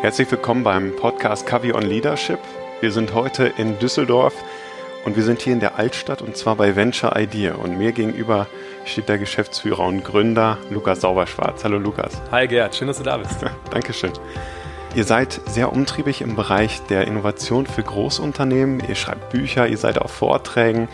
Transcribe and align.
Herzlich 0.00 0.30
willkommen 0.30 0.64
beim 0.64 0.96
Podcast 0.96 1.44
Kavi 1.46 1.74
on 1.74 1.82
Leadership. 1.82 2.38
Wir 2.80 2.90
sind 2.90 3.12
heute 3.12 3.52
in 3.58 3.78
Düsseldorf 3.78 4.32
und 5.04 5.16
wir 5.16 5.22
sind 5.24 5.42
hier 5.42 5.52
in 5.52 5.60
der 5.60 5.76
Altstadt 5.76 6.22
und 6.22 6.38
zwar 6.38 6.56
bei 6.56 6.74
Venture 6.74 7.20
Idea. 7.20 7.56
Und 7.56 7.76
mir 7.76 7.92
gegenüber 7.92 8.46
steht 8.86 9.10
der 9.10 9.18
Geschäftsführer 9.18 9.84
und 9.84 10.04
Gründer 10.04 10.56
Lukas 10.70 11.02
Sauberschwarz. 11.02 11.64
Hallo 11.64 11.76
Lukas. 11.76 12.18
Hi 12.30 12.48
Gerd, 12.48 12.76
schön, 12.76 12.88
dass 12.88 12.96
du 12.96 13.04
da 13.04 13.18
bist. 13.18 13.44
Dankeschön. 13.70 14.12
Ihr 14.94 15.04
seid 15.04 15.38
sehr 15.44 15.70
umtriebig 15.70 16.22
im 16.22 16.34
Bereich 16.34 16.80
der 16.88 17.06
Innovation 17.06 17.66
für 17.66 17.82
Großunternehmen. 17.82 18.82
Ihr 18.88 18.94
schreibt 18.94 19.28
Bücher, 19.28 19.68
ihr 19.68 19.76
seid 19.76 19.98
auf 19.98 20.12
Vorträgen. 20.12 20.88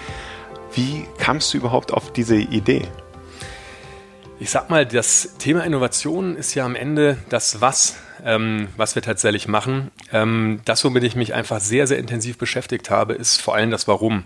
Wie 0.72 1.06
kamst 1.18 1.54
du 1.54 1.58
überhaupt 1.58 1.92
auf 1.92 2.12
diese 2.12 2.34
Idee? 2.34 2.88
Ich 4.40 4.50
sag 4.50 4.68
mal, 4.68 4.84
das 4.84 5.36
Thema 5.38 5.64
Innovation 5.64 6.36
ist 6.36 6.54
ja 6.54 6.64
am 6.64 6.74
Ende 6.74 7.16
das 7.28 7.60
Was 7.60 7.96
ähm, 8.24 8.68
was 8.76 8.94
wir 8.94 9.02
tatsächlich 9.02 9.48
machen. 9.48 9.90
Ähm, 10.12 10.60
das, 10.64 10.84
womit 10.84 11.04
ich 11.04 11.14
mich 11.14 11.34
einfach 11.34 11.60
sehr, 11.60 11.86
sehr 11.86 11.98
intensiv 11.98 12.38
beschäftigt 12.38 12.90
habe, 12.90 13.12
ist 13.12 13.40
vor 13.40 13.54
allem 13.54 13.70
das 13.70 13.86
Warum. 13.86 14.24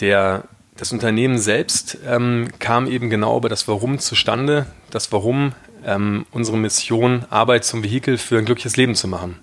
Der, 0.00 0.44
das 0.76 0.92
Unternehmen 0.92 1.38
selbst 1.38 1.98
ähm, 2.06 2.48
kam 2.58 2.86
eben 2.86 3.10
genau 3.10 3.36
über 3.36 3.48
das 3.48 3.68
Warum 3.68 3.98
zustande. 3.98 4.66
Das 4.90 5.12
Warum, 5.12 5.52
ähm, 5.84 6.26
unsere 6.30 6.56
Mission, 6.56 7.26
Arbeit 7.30 7.64
zum 7.64 7.84
Vehikel 7.84 8.18
für 8.18 8.38
ein 8.38 8.46
glückliches 8.46 8.76
Leben 8.76 8.94
zu 8.94 9.08
machen. 9.08 9.38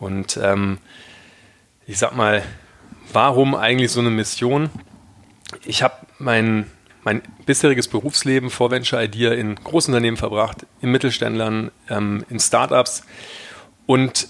Und 0.00 0.38
ähm, 0.42 0.78
ich 1.86 1.98
sag 1.98 2.16
mal, 2.16 2.42
warum 3.12 3.54
eigentlich 3.54 3.90
so 3.92 4.00
eine 4.00 4.10
Mission? 4.10 4.70
Ich 5.64 5.82
habe 5.82 5.94
meinen 6.18 6.70
mein 7.06 7.22
bisheriges 7.46 7.86
Berufsleben 7.86 8.50
vor 8.50 8.72
Venture 8.72 9.00
Idea 9.00 9.32
in 9.32 9.54
Großunternehmen 9.54 10.16
verbracht, 10.16 10.66
in 10.80 10.90
Mittelständlern, 10.90 11.70
ähm, 11.88 12.24
in 12.28 12.40
Startups 12.40 13.04
und 13.86 14.26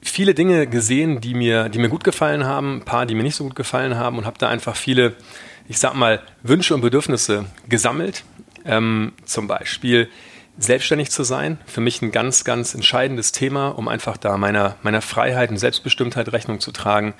viele 0.00 0.32
Dinge 0.32 0.66
gesehen, 0.66 1.20
die 1.20 1.34
mir, 1.34 1.68
die 1.68 1.78
mir 1.78 1.90
gut 1.90 2.04
gefallen 2.04 2.44
haben, 2.44 2.78
ein 2.78 2.84
paar, 2.86 3.04
die 3.04 3.14
mir 3.14 3.22
nicht 3.22 3.36
so 3.36 3.44
gut 3.44 3.54
gefallen 3.54 3.96
haben 3.96 4.16
und 4.16 4.24
habe 4.24 4.38
da 4.38 4.48
einfach 4.48 4.76
viele, 4.76 5.14
ich 5.68 5.78
sag 5.78 5.92
mal, 5.92 6.22
Wünsche 6.42 6.74
und 6.74 6.80
Bedürfnisse 6.80 7.44
gesammelt. 7.68 8.24
Ähm, 8.64 9.12
zum 9.26 9.46
Beispiel 9.46 10.08
selbstständig 10.58 11.10
zu 11.10 11.22
sein, 11.22 11.58
für 11.66 11.82
mich 11.82 12.00
ein 12.00 12.12
ganz, 12.12 12.44
ganz 12.44 12.74
entscheidendes 12.74 13.32
Thema, 13.32 13.68
um 13.68 13.88
einfach 13.88 14.16
da 14.16 14.38
meiner, 14.38 14.76
meiner 14.82 15.02
Freiheit 15.02 15.50
und 15.50 15.58
Selbstbestimmtheit 15.58 16.32
Rechnung 16.32 16.60
zu 16.60 16.72
tragen. 16.72 17.12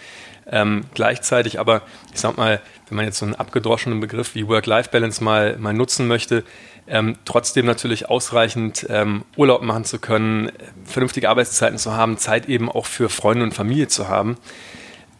Ähm, 0.46 0.84
gleichzeitig 0.94 1.60
aber, 1.60 1.82
ich 2.14 2.20
sag 2.20 2.38
mal, 2.38 2.62
wenn 2.88 2.96
man 2.96 3.04
jetzt 3.04 3.18
so 3.18 3.26
einen 3.26 3.34
abgedroschenen 3.34 4.00
Begriff 4.00 4.34
wie 4.34 4.46
Work-Life-Balance 4.46 5.22
mal, 5.22 5.56
mal 5.58 5.74
nutzen 5.74 6.06
möchte, 6.06 6.44
ähm, 6.86 7.16
trotzdem 7.24 7.66
natürlich 7.66 8.08
ausreichend 8.08 8.86
ähm, 8.88 9.24
Urlaub 9.36 9.62
machen 9.62 9.84
zu 9.84 9.98
können, 9.98 10.52
vernünftige 10.84 11.28
Arbeitszeiten 11.28 11.78
zu 11.78 11.94
haben, 11.94 12.16
Zeit 12.16 12.48
eben 12.48 12.70
auch 12.70 12.86
für 12.86 13.08
Freunde 13.08 13.44
und 13.44 13.54
Familie 13.54 13.88
zu 13.88 14.08
haben. 14.08 14.36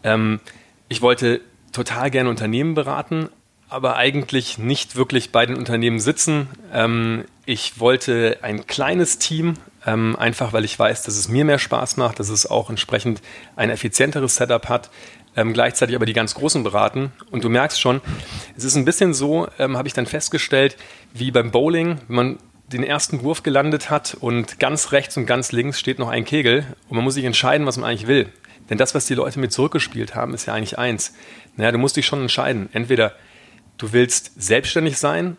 Ähm, 0.03 0.39
ich 0.87 1.01
wollte 1.01 1.41
total 1.73 2.09
gerne 2.09 2.29
Unternehmen 2.29 2.73
beraten, 2.73 3.29
aber 3.69 3.97
eigentlich 3.97 4.57
nicht 4.57 4.95
wirklich 4.95 5.33
bei 5.33 5.45
den 5.45 5.57
Unternehmen 5.57 5.99
sitzen. 5.99 6.47
Ähm, 6.73 7.25
ich 7.45 7.79
wollte 7.79 8.39
ein 8.41 8.65
kleines 8.65 9.19
Team, 9.19 9.55
ähm, 9.85 10.15
einfach 10.17 10.53
weil 10.53 10.63
ich 10.63 10.77
weiß, 10.79 11.03
dass 11.03 11.17
es 11.17 11.27
mir 11.27 11.43
mehr 11.43 11.59
Spaß 11.59 11.97
macht, 11.97 12.19
dass 12.19 12.29
es 12.29 12.45
auch 12.45 12.69
entsprechend 12.69 13.21
ein 13.57 13.69
effizienteres 13.69 14.37
Setup 14.37 14.69
hat 14.69 14.89
ähm, 15.37 15.53
gleichzeitig 15.53 15.95
aber 15.95 16.05
die 16.05 16.13
ganz 16.13 16.33
Großen 16.35 16.63
beraten. 16.63 17.13
Und 17.31 17.43
du 17.43 17.49
merkst 17.49 17.79
schon, 17.79 18.01
es 18.57 18.65
ist 18.65 18.75
ein 18.75 18.83
bisschen 18.83 19.13
so, 19.13 19.47
ähm, 19.59 19.77
habe 19.77 19.87
ich 19.87 19.93
dann 19.93 20.07
festgestellt, 20.07 20.75
wie 21.13 21.31
beim 21.31 21.51
Bowling, 21.51 21.99
wenn 22.07 22.15
man 22.15 22.37
den 22.73 22.83
ersten 22.83 23.21
Wurf 23.21 23.43
gelandet 23.43 23.89
hat 23.89 24.17
und 24.19 24.59
ganz 24.59 24.91
rechts 24.91 25.15
und 25.15 25.25
ganz 25.25 25.53
links 25.53 25.79
steht 25.79 25.99
noch 25.99 26.09
ein 26.09 26.25
Kegel 26.25 26.65
und 26.89 26.97
man 26.97 27.05
muss 27.05 27.13
sich 27.13 27.23
entscheiden, 27.23 27.65
was 27.65 27.77
man 27.77 27.89
eigentlich 27.89 28.07
will. 28.07 28.27
Denn 28.69 28.77
das, 28.77 28.93
was 28.93 29.05
die 29.05 29.13
Leute 29.13 29.39
mit 29.39 29.53
zurückgespielt 29.53 30.15
haben, 30.15 30.33
ist 30.33 30.47
ja 30.47 30.53
eigentlich 30.53 30.77
eins. 30.77 31.13
Naja, 31.55 31.71
du 31.71 31.77
musst 31.77 31.95
dich 31.95 32.05
schon 32.05 32.19
entscheiden. 32.19 32.67
Entweder 32.73 33.13
du 33.77 33.93
willst 33.93 34.31
selbstständig 34.41 34.97
sein, 34.97 35.37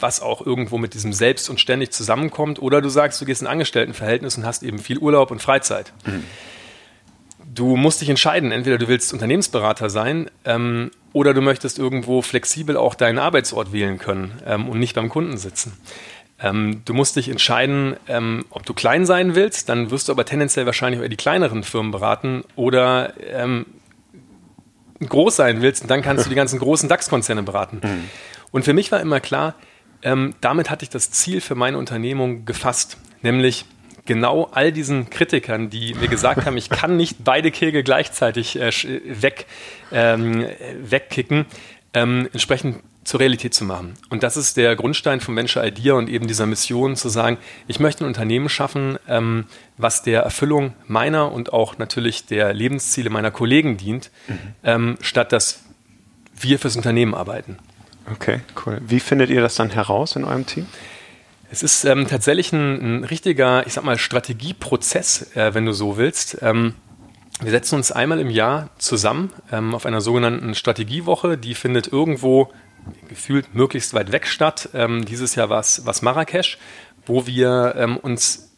was 0.00 0.22
auch 0.22 0.46
irgendwo 0.46 0.78
mit 0.78 0.94
diesem 0.94 1.12
Selbst 1.12 1.50
und 1.50 1.60
ständig 1.60 1.90
zusammenkommt, 1.90 2.62
oder 2.62 2.80
du 2.80 2.88
sagst, 2.88 3.20
du 3.20 3.26
gehst 3.26 3.42
in 3.42 3.48
Angestelltenverhältnis 3.48 4.38
und 4.38 4.46
hast 4.46 4.62
eben 4.62 4.78
viel 4.78 4.98
Urlaub 4.98 5.30
und 5.30 5.42
Freizeit. 5.42 5.92
Mhm 6.06 6.22
du 7.54 7.76
musst 7.76 8.00
dich 8.00 8.08
entscheiden, 8.08 8.52
entweder 8.52 8.78
du 8.78 8.88
willst 8.88 9.12
Unternehmensberater 9.12 9.90
sein 9.90 10.30
ähm, 10.44 10.90
oder 11.12 11.34
du 11.34 11.40
möchtest 11.40 11.78
irgendwo 11.78 12.22
flexibel 12.22 12.76
auch 12.76 12.94
deinen 12.94 13.18
Arbeitsort 13.18 13.72
wählen 13.72 13.98
können 13.98 14.32
ähm, 14.46 14.68
und 14.68 14.78
nicht 14.78 14.94
beim 14.94 15.08
Kunden 15.08 15.36
sitzen. 15.36 15.72
Ähm, 16.40 16.82
du 16.84 16.94
musst 16.94 17.16
dich 17.16 17.28
entscheiden, 17.28 17.96
ähm, 18.08 18.44
ob 18.50 18.66
du 18.66 18.74
klein 18.74 19.06
sein 19.06 19.34
willst, 19.34 19.68
dann 19.68 19.90
wirst 19.90 20.08
du 20.08 20.12
aber 20.12 20.24
tendenziell 20.24 20.66
wahrscheinlich 20.66 21.00
eher 21.00 21.08
die 21.08 21.16
kleineren 21.16 21.62
Firmen 21.62 21.92
beraten 21.92 22.42
oder 22.56 23.14
ähm, 23.20 23.66
groß 25.00 25.36
sein 25.36 25.62
willst 25.62 25.82
und 25.82 25.90
dann 25.90 26.02
kannst 26.02 26.26
du 26.26 26.30
die 26.30 26.36
ganzen 26.36 26.58
großen 26.58 26.88
DAX-Konzerne 26.88 27.42
beraten. 27.42 27.80
Mhm. 27.82 28.08
Und 28.50 28.64
für 28.64 28.72
mich 28.72 28.90
war 28.90 29.00
immer 29.00 29.20
klar, 29.20 29.54
ähm, 30.02 30.34
damit 30.40 30.70
hatte 30.70 30.82
ich 30.82 30.90
das 30.90 31.10
Ziel 31.10 31.40
für 31.40 31.54
meine 31.54 31.78
Unternehmung 31.78 32.44
gefasst, 32.44 32.98
nämlich 33.22 33.64
genau 34.06 34.48
all 34.52 34.72
diesen 34.72 35.10
Kritikern, 35.10 35.70
die 35.70 35.94
mir 35.94 36.08
gesagt 36.08 36.46
haben, 36.46 36.56
ich 36.56 36.68
kann 36.68 36.96
nicht 36.96 37.18
beide 37.24 37.50
Kegel 37.50 37.82
gleichzeitig 37.82 38.58
äh, 38.58 38.70
weg, 39.04 39.46
ähm, 39.92 40.46
wegkicken, 40.82 41.46
ähm, 41.94 42.28
entsprechend 42.32 42.82
zur 43.04 43.20
Realität 43.20 43.52
zu 43.54 43.64
machen. 43.64 43.94
Und 44.08 44.22
das 44.22 44.36
ist 44.36 44.56
der 44.56 44.76
Grundstein 44.76 45.20
von 45.20 45.36
Venture 45.36 45.64
Idea 45.64 45.94
und 45.94 46.08
eben 46.08 46.26
dieser 46.26 46.46
Mission 46.46 46.96
zu 46.96 47.08
sagen, 47.08 47.38
ich 47.68 47.78
möchte 47.78 48.04
ein 48.04 48.08
Unternehmen 48.08 48.48
schaffen, 48.48 48.98
ähm, 49.08 49.44
was 49.76 50.02
der 50.02 50.22
Erfüllung 50.22 50.72
meiner 50.86 51.30
und 51.30 51.52
auch 51.52 51.78
natürlich 51.78 52.26
der 52.26 52.52
Lebensziele 52.54 53.10
meiner 53.10 53.30
Kollegen 53.30 53.76
dient, 53.76 54.10
mhm. 54.26 54.38
ähm, 54.64 54.98
statt 55.00 55.32
dass 55.32 55.62
wir 56.36 56.58
fürs 56.58 56.76
Unternehmen 56.76 57.14
arbeiten. 57.14 57.58
Okay, 58.10 58.40
cool. 58.64 58.80
Wie 58.86 59.00
findet 59.00 59.30
ihr 59.30 59.40
das 59.40 59.54
dann 59.54 59.70
heraus 59.70 60.16
in 60.16 60.24
eurem 60.24 60.46
Team? 60.46 60.66
Es 61.54 61.62
ist 61.62 61.84
ähm, 61.84 62.08
tatsächlich 62.08 62.52
ein, 62.52 62.80
ein, 62.96 63.04
richtiger, 63.04 63.64
ich 63.64 63.74
sag 63.74 63.84
mal, 63.84 63.96
Strategieprozess, 63.96 65.36
äh, 65.36 65.54
wenn 65.54 65.64
du 65.64 65.70
so 65.70 65.96
willst. 65.96 66.38
Ähm, 66.42 66.74
wir 67.40 67.52
setzen 67.52 67.76
uns 67.76 67.92
einmal 67.92 68.18
im 68.18 68.28
Jahr 68.28 68.70
zusammen 68.78 69.32
ähm, 69.52 69.72
auf 69.72 69.86
einer 69.86 70.00
sogenannten 70.00 70.56
Strategiewoche. 70.56 71.38
Die 71.38 71.54
findet 71.54 71.86
irgendwo 71.86 72.50
gefühlt 73.08 73.54
möglichst 73.54 73.94
weit 73.94 74.10
weg 74.10 74.26
statt. 74.26 74.70
Ähm, 74.74 75.04
dieses 75.04 75.36
Jahr 75.36 75.48
war 75.48 75.60
es 75.60 76.02
Marrakesch, 76.02 76.58
wo 77.06 77.28
wir 77.28 77.76
ähm, 77.78 77.98
uns 77.98 78.50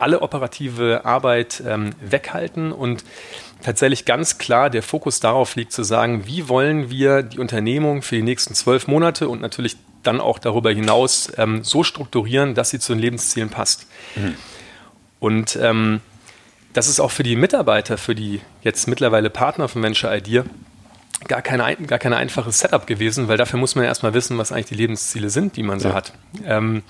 alle 0.00 0.20
operative 0.20 1.04
Arbeit 1.04 1.62
ähm, 1.64 1.90
weghalten 2.00 2.72
und 2.72 3.04
tatsächlich 3.62 4.04
ganz 4.04 4.38
klar 4.38 4.68
der 4.68 4.82
Fokus 4.82 5.20
darauf 5.20 5.54
liegt 5.54 5.70
zu 5.70 5.84
sagen, 5.84 6.26
wie 6.26 6.48
wollen 6.48 6.90
wir 6.90 7.22
die 7.22 7.38
Unternehmung 7.38 8.02
für 8.02 8.16
die 8.16 8.22
nächsten 8.22 8.54
zwölf 8.54 8.88
Monate 8.88 9.28
und 9.28 9.40
natürlich 9.40 9.76
dann 10.02 10.20
auch 10.20 10.38
darüber 10.38 10.70
hinaus 10.70 11.32
ähm, 11.36 11.64
so 11.64 11.84
strukturieren, 11.84 12.54
dass 12.54 12.70
sie 12.70 12.78
zu 12.78 12.92
den 12.92 13.00
Lebenszielen 13.00 13.50
passt. 13.50 13.86
Mhm. 14.16 14.34
Und 15.20 15.58
ähm, 15.60 16.00
das 16.72 16.88
ist 16.88 17.00
auch 17.00 17.10
für 17.10 17.22
die 17.22 17.36
Mitarbeiter, 17.36 17.98
für 17.98 18.14
die 18.14 18.40
jetzt 18.62 18.88
mittlerweile 18.88 19.30
Partner 19.30 19.68
von 19.68 19.82
Venture 19.82 20.14
Idea, 20.14 20.44
gar, 21.28 21.42
keine, 21.42 21.76
gar 21.86 21.98
kein 21.98 22.12
einfaches 22.12 22.58
Setup 22.58 22.86
gewesen, 22.86 23.28
weil 23.28 23.36
dafür 23.36 23.58
muss 23.58 23.74
man 23.74 23.84
ja 23.84 23.88
erstmal 23.88 24.14
wissen, 24.14 24.38
was 24.38 24.52
eigentlich 24.52 24.66
die 24.66 24.74
Lebensziele 24.74 25.30
sind, 25.30 25.56
die 25.56 25.62
man 25.62 25.80
so 25.80 25.90
ja. 25.90 25.94
hat. 25.94 26.12
Ähm, 26.44 26.82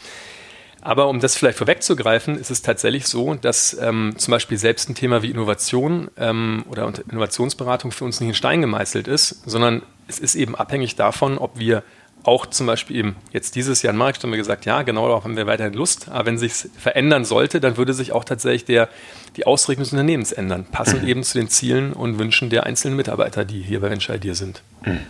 aber 0.81 1.09
um 1.09 1.21
das 1.21 1.37
vielleicht 1.37 1.59
vorwegzugreifen, 1.59 2.37
ist 2.37 2.51
es 2.51 2.61
tatsächlich 2.61 3.07
so, 3.07 3.35
dass 3.35 3.77
ähm, 3.81 4.15
zum 4.17 4.33
Beispiel 4.33 4.59
selbst 4.59 4.89
ein 4.89 4.97
Thema 4.97 5.23
wie 5.23 5.31
Innovation 5.31 6.11
ähm, 6.17 6.65
oder 6.69 6.93
Innovationsberatung 7.09 7.93
für 7.93 8.05
uns 8.05 8.21
nicht 8.21 8.31
in 8.31 8.35
Stein 8.35 8.61
gemeißelt 8.61 9.07
ist, 9.07 9.49
sondern 9.49 9.83
es 10.09 10.19
ist 10.19 10.35
eben 10.35 10.57
abhängig 10.57 10.97
davon, 10.97 11.39
ob 11.39 11.59
wir 11.59 11.85
auch 12.25 12.47
zum 12.47 12.67
Beispiel 12.67 12.97
eben 12.97 13.17
jetzt 13.33 13.57
dieses 13.57 13.83
Jahr 13.83 13.93
in 13.93 13.99
Markt 13.99 14.23
haben 14.23 14.31
wir 14.31 14.37
gesagt, 14.37 14.65
ja, 14.65 14.83
genau 14.83 15.09
darauf 15.09 15.25
haben 15.25 15.37
wir 15.37 15.47
weiterhin 15.47 15.75
Lust. 15.75 16.09
Aber 16.09 16.27
wenn 16.27 16.39
sich 16.39 16.53
verändern 16.79 17.25
sollte, 17.25 17.61
dann 17.61 17.77
würde 17.77 17.95
sich 17.95 18.13
auch 18.13 18.25
tatsächlich 18.25 18.65
der, 18.65 18.89
die 19.37 19.47
Ausrichtung 19.47 19.85
des 19.85 19.93
Unternehmens 19.93 20.33
ändern, 20.33 20.65
passend 20.71 21.03
mhm. 21.03 21.09
eben 21.09 21.23
zu 21.25 21.39
den 21.39 21.49
Zielen 21.49 21.93
und 21.93 22.19
Wünschen 22.19 22.51
der 22.51 22.65
einzelnen 22.65 22.97
Mitarbeiter, 22.97 23.45
die 23.45 23.61
hier 23.61 23.81
bei 23.81 23.91
Venture 23.91 24.17
Idea 24.17 24.35
sind. 24.35 24.63
Mhm. 24.85 25.01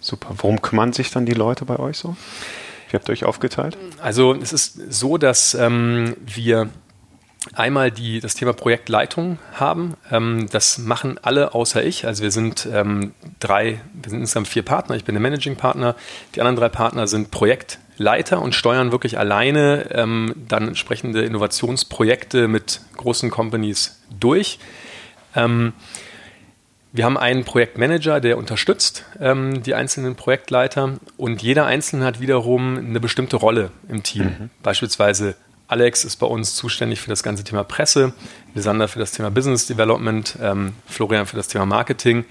Super. 0.00 0.34
Worum 0.38 0.62
kümmern 0.62 0.92
sich 0.92 1.10
dann 1.10 1.26
die 1.26 1.34
Leute 1.34 1.64
bei 1.64 1.78
euch 1.78 1.98
so? 1.98 2.16
Wie 2.88 2.96
habt 2.96 3.08
ihr 3.08 3.12
euch 3.12 3.24
aufgeteilt? 3.24 3.76
Also 4.00 4.34
es 4.34 4.52
ist 4.52 4.92
so, 4.92 5.18
dass 5.18 5.54
ähm, 5.54 6.16
wir 6.24 6.70
einmal 7.54 7.90
die, 7.90 8.20
das 8.20 8.34
Thema 8.34 8.52
Projektleitung 8.52 9.38
haben. 9.54 9.94
Ähm, 10.10 10.48
das 10.50 10.78
machen 10.78 11.18
alle 11.22 11.54
außer 11.54 11.82
ich. 11.82 12.06
Also 12.06 12.22
wir 12.22 12.30
sind 12.30 12.68
ähm, 12.72 13.14
drei, 13.38 13.80
wir 13.94 14.10
sind 14.10 14.20
insgesamt 14.20 14.48
vier 14.48 14.62
Partner. 14.62 14.96
Ich 14.96 15.04
bin 15.04 15.14
der 15.14 15.22
Managing 15.22 15.56
Partner. 15.56 15.96
Die 16.34 16.40
anderen 16.40 16.56
drei 16.56 16.68
Partner 16.68 17.06
sind 17.06 17.30
Projektleiter 17.30 18.42
und 18.42 18.54
steuern 18.54 18.92
wirklich 18.92 19.18
alleine 19.18 19.86
ähm, 19.90 20.34
dann 20.48 20.68
entsprechende 20.68 21.22
Innovationsprojekte 21.22 22.46
mit 22.48 22.80
großen 22.96 23.30
Companies 23.30 24.00
durch. 24.18 24.58
Ähm, 25.34 25.72
Wir 26.92 27.04
haben 27.04 27.16
einen 27.16 27.44
Projektmanager, 27.44 28.20
der 28.20 28.36
unterstützt 28.36 29.04
ähm, 29.20 29.62
die 29.62 29.74
einzelnen 29.74 30.16
Projektleiter 30.16 30.98
und 31.16 31.40
jeder 31.40 31.64
Einzelne 31.66 32.04
hat 32.04 32.20
wiederum 32.20 32.78
eine 32.78 32.98
bestimmte 32.98 33.36
Rolle 33.36 33.70
im 33.88 34.02
Team. 34.02 34.24
Mhm. 34.24 34.50
Beispielsweise 34.62 35.36
Alex 35.70 36.04
ist 36.04 36.16
bei 36.16 36.26
uns 36.26 36.54
zuständig 36.54 37.00
für 37.00 37.10
das 37.10 37.22
ganze 37.22 37.44
Thema 37.44 37.62
Presse, 37.62 38.12
Lisander 38.54 38.88
für 38.88 38.98
das 38.98 39.12
Thema 39.12 39.30
Business 39.30 39.66
Development, 39.66 40.36
ähm, 40.42 40.72
Florian 40.86 41.26
für 41.26 41.36
das 41.36 41.46
Thema 41.46 41.64
Marketing, 41.64 42.24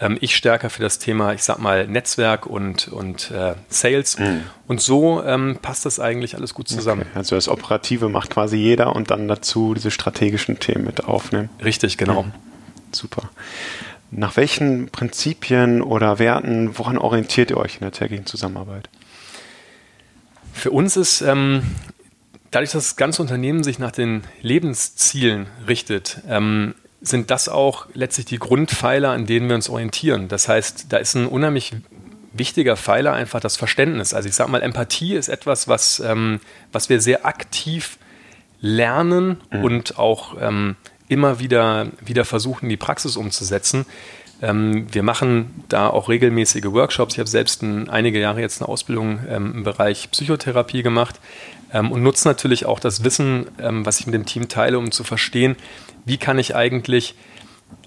ähm, 0.00 0.16
ich 0.20 0.36
stärker 0.36 0.70
für 0.70 0.82
das 0.82 0.98
Thema, 0.98 1.32
ich 1.34 1.42
sag 1.42 1.58
mal, 1.58 1.86
Netzwerk 1.86 2.46
und, 2.46 2.88
und 2.88 3.30
äh, 3.30 3.54
Sales. 3.68 4.18
Mhm. 4.18 4.42
Und 4.66 4.80
so 4.80 5.22
ähm, 5.24 5.58
passt 5.60 5.86
das 5.86 6.00
eigentlich 6.00 6.36
alles 6.36 6.54
gut 6.54 6.68
zusammen. 6.68 7.02
Okay. 7.02 7.18
Also 7.18 7.36
das 7.36 7.48
Operative 7.48 8.08
macht 8.08 8.30
quasi 8.30 8.56
jeder 8.56 8.94
und 8.94 9.10
dann 9.10 9.28
dazu 9.28 9.74
diese 9.74 9.90
strategischen 9.90 10.58
Themen 10.58 10.84
mit 10.84 11.04
aufnehmen. 11.04 11.50
Richtig, 11.64 11.96
genau. 11.96 12.24
Mhm. 12.24 12.32
Super. 12.92 13.30
Nach 14.10 14.36
welchen 14.36 14.88
Prinzipien 14.90 15.82
oder 15.82 16.20
Werten, 16.20 16.78
woran 16.78 16.98
orientiert 16.98 17.50
ihr 17.50 17.56
euch 17.56 17.74
in 17.74 17.80
der 17.80 17.92
täglichen 17.92 18.26
Zusammenarbeit? 18.26 18.88
Für 20.52 20.70
uns 20.70 20.96
ist 20.96 21.20
ähm, 21.20 21.62
dadurch, 22.54 22.72
dass 22.72 22.84
das 22.84 22.96
ganze 22.96 23.20
Unternehmen 23.20 23.64
sich 23.64 23.78
nach 23.78 23.90
den 23.90 24.22
Lebenszielen 24.40 25.48
richtet, 25.66 26.20
ähm, 26.28 26.74
sind 27.00 27.30
das 27.30 27.48
auch 27.48 27.86
letztlich 27.94 28.26
die 28.26 28.38
Grundpfeiler, 28.38 29.10
an 29.10 29.26
denen 29.26 29.48
wir 29.48 29.56
uns 29.56 29.68
orientieren. 29.68 30.28
Das 30.28 30.48
heißt, 30.48 30.86
da 30.88 30.98
ist 30.98 31.14
ein 31.14 31.26
unheimlich 31.26 31.72
wichtiger 32.32 32.76
Pfeiler 32.76 33.12
einfach 33.12 33.40
das 33.40 33.56
Verständnis. 33.56 34.14
Also 34.14 34.28
ich 34.28 34.34
sage 34.34 34.50
mal, 34.50 34.62
Empathie 34.62 35.14
ist 35.14 35.28
etwas, 35.28 35.68
was, 35.68 36.00
ähm, 36.00 36.40
was 36.72 36.88
wir 36.88 37.00
sehr 37.00 37.26
aktiv 37.26 37.98
lernen 38.60 39.40
mhm. 39.50 39.64
und 39.64 39.98
auch 39.98 40.36
ähm, 40.40 40.76
immer 41.08 41.40
wieder, 41.40 41.88
wieder 42.00 42.24
versuchen, 42.24 42.66
in 42.66 42.70
die 42.70 42.76
Praxis 42.76 43.16
umzusetzen. 43.16 43.84
Ähm, 44.44 44.86
wir 44.92 45.02
machen 45.02 45.64
da 45.68 45.88
auch 45.88 46.10
regelmäßige 46.10 46.66
Workshops. 46.66 47.14
Ich 47.14 47.18
habe 47.18 47.30
selbst 47.30 47.62
ein, 47.62 47.88
einige 47.88 48.20
Jahre 48.20 48.42
jetzt 48.42 48.60
eine 48.60 48.68
Ausbildung 48.68 49.20
ähm, 49.26 49.52
im 49.54 49.64
Bereich 49.64 50.10
Psychotherapie 50.10 50.82
gemacht 50.82 51.18
ähm, 51.72 51.90
und 51.90 52.02
nutze 52.02 52.28
natürlich 52.28 52.66
auch 52.66 52.78
das 52.78 53.04
Wissen, 53.04 53.46
ähm, 53.58 53.86
was 53.86 54.00
ich 54.00 54.06
mit 54.06 54.14
dem 54.14 54.26
Team 54.26 54.48
teile, 54.48 54.78
um 54.78 54.92
zu 54.92 55.02
verstehen, 55.02 55.56
wie 56.04 56.18
kann 56.18 56.38
ich 56.38 56.54
eigentlich 56.54 57.14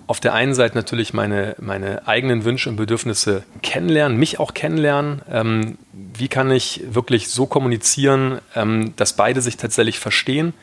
auf 0.08 0.20
der 0.20 0.34
einen 0.34 0.56
Seite 0.56 0.76
natürlich 0.76 1.14
meine, 1.14 1.56
meine 1.60 2.08
eigenen 2.08 2.44
Wünsche 2.44 2.70
und 2.70 2.78
Bedürfnisse 2.78 3.44
kennenlernen, 3.62 4.18
mich 4.18 4.40
auch 4.40 4.56
kennenlernen. 4.56 5.22
Ähm, 5.30 5.78
wie 5.94 6.30
kann 6.30 6.50
ich 6.50 6.82
wirklich 6.90 7.30
so 7.30 7.46
kommunizieren, 7.46 8.40
ähm, 8.56 8.94
dass 8.96 9.14
beide 9.14 9.42
sich 9.42 9.58
tatsächlich 9.58 10.00
verstehen? 10.00 10.54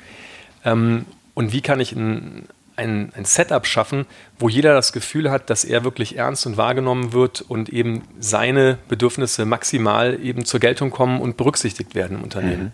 Ähm, 0.64 1.04
und 1.34 1.52
wie 1.52 1.60
kann 1.60 1.78
ich 1.78 1.92
ein, 1.92 2.48
ein, 2.76 3.12
ein, 3.14 3.24
Setup 3.24 3.66
schaffen, 3.66 4.06
wo 4.38 4.48
jeder 4.48 4.74
das 4.74 4.92
Gefühl 4.92 5.30
hat, 5.30 5.50
dass 5.50 5.64
er 5.64 5.84
wirklich 5.84 6.16
ernst 6.16 6.46
und 6.46 6.56
wahrgenommen 6.56 7.12
wird 7.12 7.40
und 7.40 7.68
eben 7.68 8.02
seine 8.18 8.78
Bedürfnisse 8.88 9.44
maximal 9.44 10.18
eben 10.20 10.44
zur 10.44 10.60
Geltung 10.60 10.90
kommen 10.90 11.20
und 11.20 11.36
berücksichtigt 11.36 11.94
werden 11.94 12.18
im 12.18 12.24
Unternehmen. 12.24 12.64
Mhm. 12.64 12.72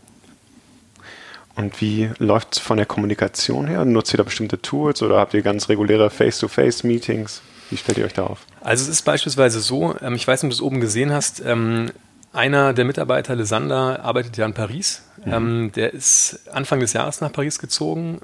Und 1.56 1.80
wie 1.80 2.10
läuft 2.18 2.54
es 2.54 2.58
von 2.58 2.76
der 2.76 2.86
Kommunikation 2.86 3.66
her? 3.66 3.84
Nutzt 3.84 4.14
ihr 4.14 4.16
da 4.16 4.22
bestimmte 4.22 4.62
Tools 4.62 5.02
oder 5.02 5.18
habt 5.18 5.34
ihr 5.34 5.42
ganz 5.42 5.68
reguläre 5.68 6.08
Face-to-Face-Meetings? 6.08 7.42
Wie 7.70 7.76
stellt 7.76 7.98
ihr 7.98 8.04
euch 8.04 8.14
da 8.14 8.24
auf? 8.24 8.46
Also 8.60 8.84
es 8.84 8.88
ist 8.88 9.02
beispielsweise 9.02 9.60
so, 9.60 9.94
ähm, 10.00 10.14
ich 10.14 10.26
weiß 10.26 10.42
nicht, 10.42 10.52
ob 10.52 10.56
du 10.56 10.62
es 10.62 10.62
oben 10.62 10.80
gesehen 10.80 11.12
hast, 11.12 11.40
ähm, 11.44 11.90
einer 12.32 12.72
der 12.72 12.84
Mitarbeiter, 12.84 13.34
Lesander, 13.34 14.04
arbeitet 14.04 14.36
ja 14.36 14.46
in 14.46 14.54
Paris. 14.54 15.02
Mhm. 15.24 15.32
Ähm, 15.32 15.72
der 15.74 15.92
ist 15.92 16.48
Anfang 16.52 16.80
des 16.80 16.92
Jahres 16.92 17.20
nach 17.20 17.32
Paris 17.32 17.58
gezogen. 17.58 18.20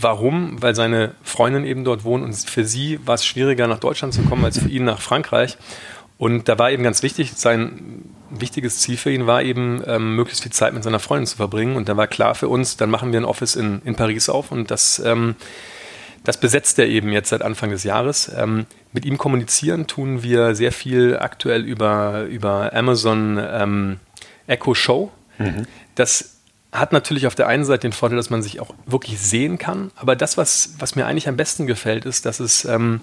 Warum? 0.00 0.60
Weil 0.60 0.74
seine 0.74 1.14
Freundin 1.22 1.64
eben 1.64 1.84
dort 1.84 2.02
wohnt 2.02 2.24
und 2.24 2.34
für 2.34 2.64
sie 2.64 2.98
war 3.06 3.14
es 3.14 3.24
schwieriger, 3.24 3.68
nach 3.68 3.78
Deutschland 3.78 4.12
zu 4.12 4.22
kommen, 4.22 4.44
als 4.44 4.58
für 4.58 4.68
ihn 4.68 4.84
nach 4.84 5.00
Frankreich. 5.00 5.56
Und 6.18 6.48
da 6.48 6.58
war 6.58 6.72
eben 6.72 6.82
ganz 6.82 7.04
wichtig, 7.04 7.34
sein 7.36 8.04
wichtiges 8.28 8.80
Ziel 8.80 8.96
für 8.96 9.12
ihn 9.12 9.28
war 9.28 9.42
eben, 9.42 9.82
ähm, 9.86 10.16
möglichst 10.16 10.42
viel 10.42 10.50
Zeit 10.50 10.74
mit 10.74 10.82
seiner 10.82 10.98
Freundin 10.98 11.26
zu 11.26 11.36
verbringen. 11.36 11.76
Und 11.76 11.88
da 11.88 11.96
war 11.96 12.08
klar 12.08 12.34
für 12.34 12.48
uns, 12.48 12.76
dann 12.76 12.90
machen 12.90 13.12
wir 13.12 13.20
ein 13.20 13.24
Office 13.24 13.54
in, 13.54 13.80
in 13.84 13.94
Paris 13.94 14.28
auf 14.28 14.50
und 14.50 14.72
das, 14.72 14.98
ähm, 14.98 15.36
das 16.24 16.40
besetzt 16.40 16.80
er 16.80 16.88
eben 16.88 17.12
jetzt 17.12 17.28
seit 17.28 17.42
Anfang 17.42 17.70
des 17.70 17.84
Jahres. 17.84 18.32
Ähm, 18.36 18.66
mit 18.92 19.04
ihm 19.04 19.16
kommunizieren 19.16 19.86
tun 19.86 20.24
wir 20.24 20.56
sehr 20.56 20.72
viel 20.72 21.16
aktuell 21.16 21.64
über, 21.64 22.24
über 22.24 22.72
Amazon 22.74 23.38
ähm, 23.40 24.00
Echo 24.48 24.74
Show. 24.74 25.12
Mhm. 25.38 25.66
Das 25.94 26.37
hat 26.72 26.92
natürlich 26.92 27.26
auf 27.26 27.34
der 27.34 27.46
einen 27.46 27.64
Seite 27.64 27.80
den 27.80 27.92
Vorteil, 27.92 28.16
dass 28.16 28.30
man 28.30 28.42
sich 28.42 28.60
auch 28.60 28.74
wirklich 28.86 29.18
sehen 29.20 29.58
kann. 29.58 29.90
Aber 29.96 30.16
das, 30.16 30.36
was, 30.36 30.74
was 30.78 30.96
mir 30.96 31.06
eigentlich 31.06 31.28
am 31.28 31.36
besten 31.36 31.66
gefällt, 31.66 32.04
ist, 32.04 32.26
dass 32.26 32.40
es 32.40 32.64
ähm, 32.64 33.00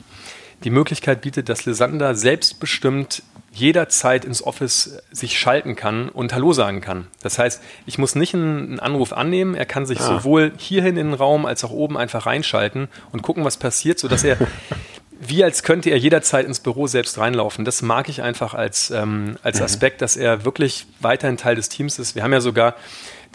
die 0.63 0.69
Möglichkeit 0.69 1.21
bietet, 1.21 1.49
dass 1.49 1.65
Lysander 1.65 2.15
selbstbestimmt 2.15 3.23
jederzeit 3.51 4.25
ins 4.25 4.43
Office 4.43 5.01
sich 5.11 5.39
schalten 5.39 5.75
kann 5.75 6.09
und 6.09 6.33
Hallo 6.33 6.53
sagen 6.53 6.81
kann. 6.81 7.07
Das 7.21 7.39
heißt, 7.39 7.61
ich 7.85 7.97
muss 7.97 8.15
nicht 8.15 8.33
einen, 8.35 8.79
Anruf 8.79 9.13
annehmen, 9.13 9.55
er 9.55 9.65
kann 9.65 9.85
sich 9.85 9.99
ah. 10.01 10.17
sowohl 10.17 10.51
hierhin 10.57 10.97
in 10.97 11.07
den 11.07 11.13
Raum 11.13 11.45
als 11.45 11.63
auch 11.63 11.71
oben 11.71 11.97
einfach 11.97 12.25
reinschalten 12.25 12.89
und 13.11 13.21
gucken, 13.21 13.45
was 13.45 13.57
passiert, 13.57 13.97
sodass 13.97 14.23
er 14.23 14.37
wie 15.19 15.43
als 15.43 15.63
könnte 15.63 15.89
er 15.89 15.97
jederzeit 15.97 16.45
ins 16.45 16.59
Büro 16.59 16.87
selbst 16.87 17.17
reinlaufen. 17.17 17.65
Das 17.65 17.81
mag 17.81 18.09
ich 18.09 18.21
einfach 18.21 18.53
als, 18.53 18.91
ähm, 18.91 19.37
als 19.43 19.59
mhm. 19.59 19.65
Aspekt, 19.65 20.01
dass 20.01 20.17
er 20.17 20.45
wirklich 20.45 20.87
weiterhin 20.99 21.37
Teil 21.37 21.55
des 21.55 21.69
Teams 21.69 21.99
ist. 21.99 22.15
Wir 22.15 22.23
haben 22.23 22.33
ja 22.33 22.41
sogar 22.41 22.75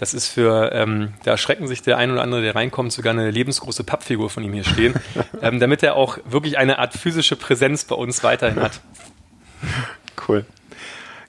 das 0.01 0.15
ist 0.15 0.29
für, 0.29 0.73
ähm, 0.73 1.13
da 1.25 1.33
erschrecken 1.33 1.69
sich 1.69 1.83
der 1.83 1.99
ein 1.99 2.11
oder 2.11 2.23
andere, 2.23 2.41
der 2.41 2.55
reinkommt, 2.55 2.91
sogar 2.91 3.13
eine 3.13 3.31
lebensgroße 3.31 3.85
Pappfigur 3.85 4.31
von 4.31 4.43
ihm 4.43 4.55
hier 4.55 4.65
stehen, 4.65 4.95
ähm, 5.43 5.61
damit 5.61 5.83
er 5.83 5.95
auch 5.95 6.17
wirklich 6.25 6.57
eine 6.57 6.79
Art 6.79 6.95
physische 6.95 7.37
Präsenz 7.37 7.85
bei 7.85 7.97
uns 7.97 8.25
weiterhin 8.25 8.63
hat. 8.63 8.81
Cool. 10.27 10.47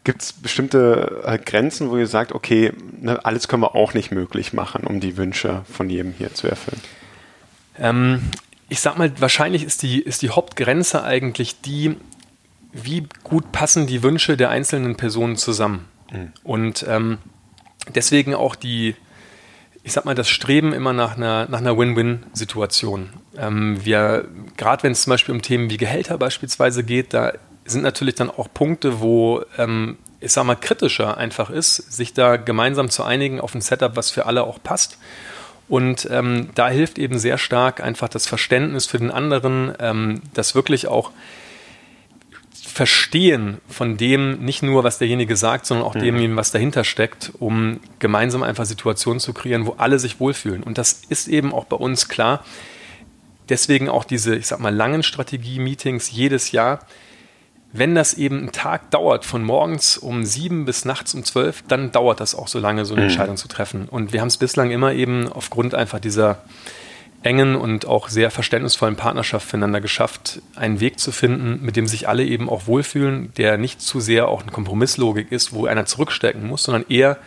Gibt 0.05 0.21
es 0.21 0.31
bestimmte 0.31 1.21
äh, 1.25 1.37
Grenzen, 1.37 1.89
wo 1.89 1.97
ihr 1.97 2.07
sagt, 2.07 2.31
okay, 2.31 2.71
ne, 3.01 3.19
alles 3.25 3.49
können 3.49 3.61
wir 3.61 3.75
auch 3.75 3.93
nicht 3.93 4.11
möglich 4.11 4.53
machen, 4.53 4.85
um 4.87 5.01
die 5.01 5.17
Wünsche 5.17 5.63
von 5.69 5.89
jedem 5.89 6.13
hier 6.13 6.33
zu 6.33 6.47
erfüllen? 6.47 6.81
Ich 8.71 8.79
sag 8.79 8.97
mal, 8.97 9.11
wahrscheinlich 9.19 9.65
ist 9.65 9.81
die, 9.81 10.01
ist 10.01 10.21
die 10.21 10.29
Hauptgrenze 10.29 11.03
eigentlich 11.03 11.59
die, 11.59 11.97
wie 12.71 13.05
gut 13.21 13.51
passen 13.51 13.85
die 13.85 14.01
Wünsche 14.01 14.37
der 14.37 14.49
einzelnen 14.49 14.95
Personen 14.95 15.35
zusammen. 15.35 15.89
Mhm. 16.09 16.31
Und 16.43 16.85
ähm, 16.87 17.17
deswegen 17.93 18.33
auch 18.33 18.55
die, 18.55 18.95
ich 19.83 19.91
sag 19.91 20.05
mal, 20.05 20.15
das 20.15 20.29
Streben 20.29 20.71
immer 20.71 20.93
nach 20.93 21.17
einer, 21.17 21.49
nach 21.49 21.57
einer 21.57 21.77
Win-Win-Situation. 21.77 23.09
Ähm, 23.37 23.83
wir, 23.83 24.29
gerade 24.55 24.83
wenn 24.83 24.93
es 24.93 25.01
zum 25.01 25.11
Beispiel 25.11 25.35
um 25.35 25.41
Themen 25.41 25.69
wie 25.69 25.75
Gehälter 25.75 26.17
beispielsweise 26.17 26.85
geht, 26.85 27.13
da 27.13 27.33
sind 27.65 27.83
natürlich 27.83 28.15
dann 28.15 28.29
auch 28.29 28.47
Punkte, 28.53 29.01
wo 29.01 29.43
ähm, 29.57 29.97
ich 30.21 30.31
sag 30.31 30.45
mal, 30.45 30.55
kritischer 30.55 31.17
einfach 31.17 31.49
ist, 31.49 31.75
sich 31.75 32.13
da 32.13 32.37
gemeinsam 32.37 32.89
zu 32.89 33.03
einigen 33.03 33.41
auf 33.41 33.53
ein 33.53 33.59
Setup, 33.59 33.97
was 33.97 34.11
für 34.11 34.27
alle 34.27 34.43
auch 34.45 34.63
passt. 34.63 34.97
Und 35.71 36.05
ähm, 36.11 36.49
da 36.53 36.67
hilft 36.67 36.99
eben 36.99 37.17
sehr 37.17 37.37
stark 37.37 37.81
einfach 37.81 38.09
das 38.09 38.27
Verständnis 38.27 38.87
für 38.87 38.97
den 38.97 39.09
anderen, 39.09 39.73
ähm, 39.79 40.21
das 40.33 40.53
wirklich 40.53 40.87
auch 40.87 41.11
Verstehen 42.51 43.61
von 43.69 43.95
dem, 43.95 44.43
nicht 44.43 44.63
nur, 44.63 44.83
was 44.83 44.97
derjenige 44.97 45.37
sagt, 45.37 45.65
sondern 45.65 45.87
auch 45.87 45.95
mhm. 45.95 46.17
dem, 46.17 46.35
was 46.35 46.51
dahinter 46.51 46.83
steckt, 46.83 47.31
um 47.39 47.79
gemeinsam 47.99 48.43
einfach 48.43 48.65
Situationen 48.65 49.21
zu 49.21 49.31
kreieren, 49.31 49.65
wo 49.65 49.75
alle 49.77 49.97
sich 49.97 50.19
wohlfühlen. 50.19 50.61
Und 50.61 50.77
das 50.77 51.03
ist 51.07 51.29
eben 51.29 51.53
auch 51.53 51.63
bei 51.63 51.77
uns 51.77 52.09
klar. 52.09 52.43
Deswegen 53.47 53.87
auch 53.87 54.03
diese, 54.03 54.35
ich 54.35 54.47
sag 54.47 54.59
mal, 54.59 54.75
langen 54.75 55.03
Strategie-Meetings 55.03 56.11
jedes 56.11 56.51
Jahr. 56.51 56.85
Wenn 57.73 57.95
das 57.95 58.13
eben 58.13 58.45
ein 58.45 58.51
Tag 58.51 58.91
dauert, 58.91 59.23
von 59.23 59.43
morgens 59.43 59.97
um 59.97 60.25
sieben 60.25 60.65
bis 60.65 60.83
nachts 60.83 61.13
um 61.13 61.23
zwölf, 61.23 61.63
dann 61.67 61.91
dauert 61.91 62.19
das 62.19 62.35
auch 62.35 62.47
so 62.47 62.59
lange, 62.59 62.83
so 62.85 62.93
eine 62.93 63.03
mhm. 63.03 63.09
Entscheidung 63.09 63.37
zu 63.37 63.47
treffen. 63.47 63.87
Und 63.87 64.11
wir 64.11 64.21
haben 64.21 64.27
es 64.27 64.37
bislang 64.37 64.71
immer 64.71 64.93
eben 64.93 65.31
aufgrund 65.31 65.73
einfach 65.73 65.99
dieser 65.99 66.43
engen 67.23 67.55
und 67.55 67.85
auch 67.85 68.09
sehr 68.09 68.31
verständnisvollen 68.31 68.95
Partnerschaft 68.95 69.47
füreinander 69.47 69.79
geschafft, 69.79 70.41
einen 70.55 70.79
Weg 70.79 70.99
zu 70.99 71.11
finden, 71.11 71.63
mit 71.63 71.75
dem 71.75 71.87
sich 71.87 72.07
alle 72.07 72.25
eben 72.25 72.49
auch 72.49 72.67
wohlfühlen, 72.67 73.31
der 73.37 73.57
nicht 73.57 73.81
zu 73.81 73.99
sehr 73.99 74.27
auch 74.27 74.41
eine 74.41 74.51
Kompromisslogik 74.51 75.31
ist, 75.31 75.53
wo 75.53 75.65
einer 75.65 75.85
zurückstecken 75.85 76.45
muss, 76.45 76.63
sondern 76.63 76.85
eher, 76.89 77.17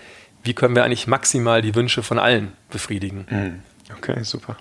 wie 0.43 0.53
können 0.53 0.75
wir 0.75 0.85
eigentlich 0.85 1.07
maximal 1.07 1.63
die 1.63 1.75
Wünsche 1.75 2.03
von 2.03 2.19
allen 2.19 2.53
befriedigen. 2.71 3.27
Mhm. 3.31 3.63
Okay, 3.97 4.23
super. 4.25 4.57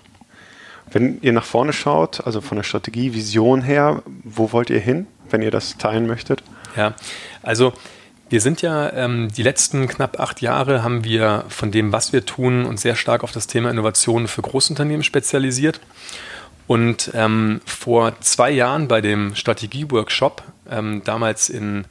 Wenn 0.90 1.20
ihr 1.22 1.32
nach 1.32 1.44
vorne 1.44 1.72
schaut, 1.72 2.26
also 2.26 2.40
von 2.40 2.56
der 2.56 2.62
Strategie, 2.62 3.14
Vision 3.14 3.62
her, 3.62 4.02
wo 4.22 4.52
wollt 4.52 4.70
ihr 4.70 4.80
hin, 4.80 5.06
wenn 5.30 5.42
ihr 5.42 5.50
das 5.50 5.76
teilen 5.78 6.06
möchtet? 6.06 6.42
Ja, 6.76 6.94
also 7.42 7.72
wir 8.28 8.40
sind 8.40 8.62
ja 8.62 8.92
ähm, 8.92 9.28
die 9.30 9.42
letzten 9.42 9.86
knapp 9.86 10.18
acht 10.18 10.40
Jahre 10.40 10.82
haben 10.82 11.04
wir 11.04 11.44
von 11.48 11.70
dem, 11.70 11.92
was 11.92 12.12
wir 12.12 12.24
tun, 12.24 12.64
uns 12.64 12.82
sehr 12.82 12.96
stark 12.96 13.22
auf 13.22 13.32
das 13.32 13.46
Thema 13.46 13.70
Innovation 13.70 14.28
für 14.28 14.42
Großunternehmen 14.42 15.04
spezialisiert. 15.04 15.80
Und 16.66 17.10
ähm, 17.14 17.60
vor 17.66 18.18
zwei 18.20 18.50
Jahren 18.50 18.88
bei 18.88 19.00
dem 19.00 19.34
Strategie-Workshop, 19.34 20.42
ähm, 20.70 21.02
damals 21.04 21.50
in, 21.50 21.84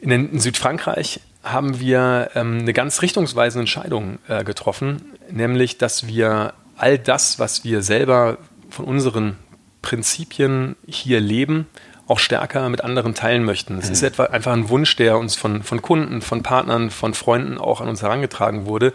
in, 0.00 0.10
in, 0.10 0.40
Südfrankreich, 0.40 1.20
haben 1.44 1.78
wir 1.78 2.32
ähm, 2.34 2.58
eine 2.58 2.72
ganz 2.72 3.00
richtungsweisende 3.02 3.62
Entscheidung 3.62 4.18
äh, 4.26 4.42
getroffen, 4.42 5.12
nämlich 5.30 5.78
dass 5.78 6.08
wir 6.08 6.54
all 6.76 6.98
das, 6.98 7.38
was 7.38 7.64
wir 7.64 7.82
selber 7.82 8.38
von 8.70 8.84
unseren 8.84 9.36
Prinzipien 9.82 10.76
hier 10.86 11.20
leben, 11.20 11.66
auch 12.08 12.18
stärker 12.18 12.68
mit 12.68 12.82
anderen 12.82 13.14
teilen 13.14 13.44
möchten. 13.44 13.78
Es 13.78 13.86
mhm. 13.86 13.92
ist 13.92 14.02
etwa 14.02 14.24
einfach 14.24 14.52
ein 14.52 14.68
Wunsch, 14.68 14.94
der 14.96 15.18
uns 15.18 15.34
von, 15.34 15.62
von 15.62 15.82
Kunden, 15.82 16.22
von 16.22 16.42
Partnern, 16.42 16.90
von 16.90 17.14
Freunden 17.14 17.58
auch 17.58 17.80
an 17.80 17.88
uns 17.88 18.02
herangetragen 18.02 18.66
wurde. 18.66 18.92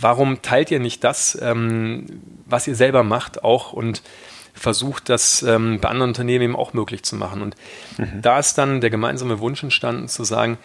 Warum 0.00 0.40
teilt 0.42 0.70
ihr 0.70 0.80
nicht 0.80 1.04
das, 1.04 1.38
ähm, 1.40 2.06
was 2.46 2.66
ihr 2.66 2.74
selber 2.74 3.02
macht, 3.02 3.44
auch 3.44 3.72
und 3.72 4.02
versucht, 4.54 5.08
das 5.08 5.42
ähm, 5.42 5.80
bei 5.80 5.88
anderen 5.88 6.10
Unternehmen 6.10 6.44
eben 6.44 6.56
auch 6.56 6.72
möglich 6.72 7.02
zu 7.02 7.16
machen? 7.16 7.42
Und 7.42 7.56
mhm. 7.98 8.22
da 8.22 8.38
ist 8.38 8.56
dann 8.56 8.80
der 8.80 8.90
gemeinsame 8.90 9.40
Wunsch 9.40 9.62
entstanden, 9.62 10.08
zu 10.08 10.24
sagen, 10.24 10.56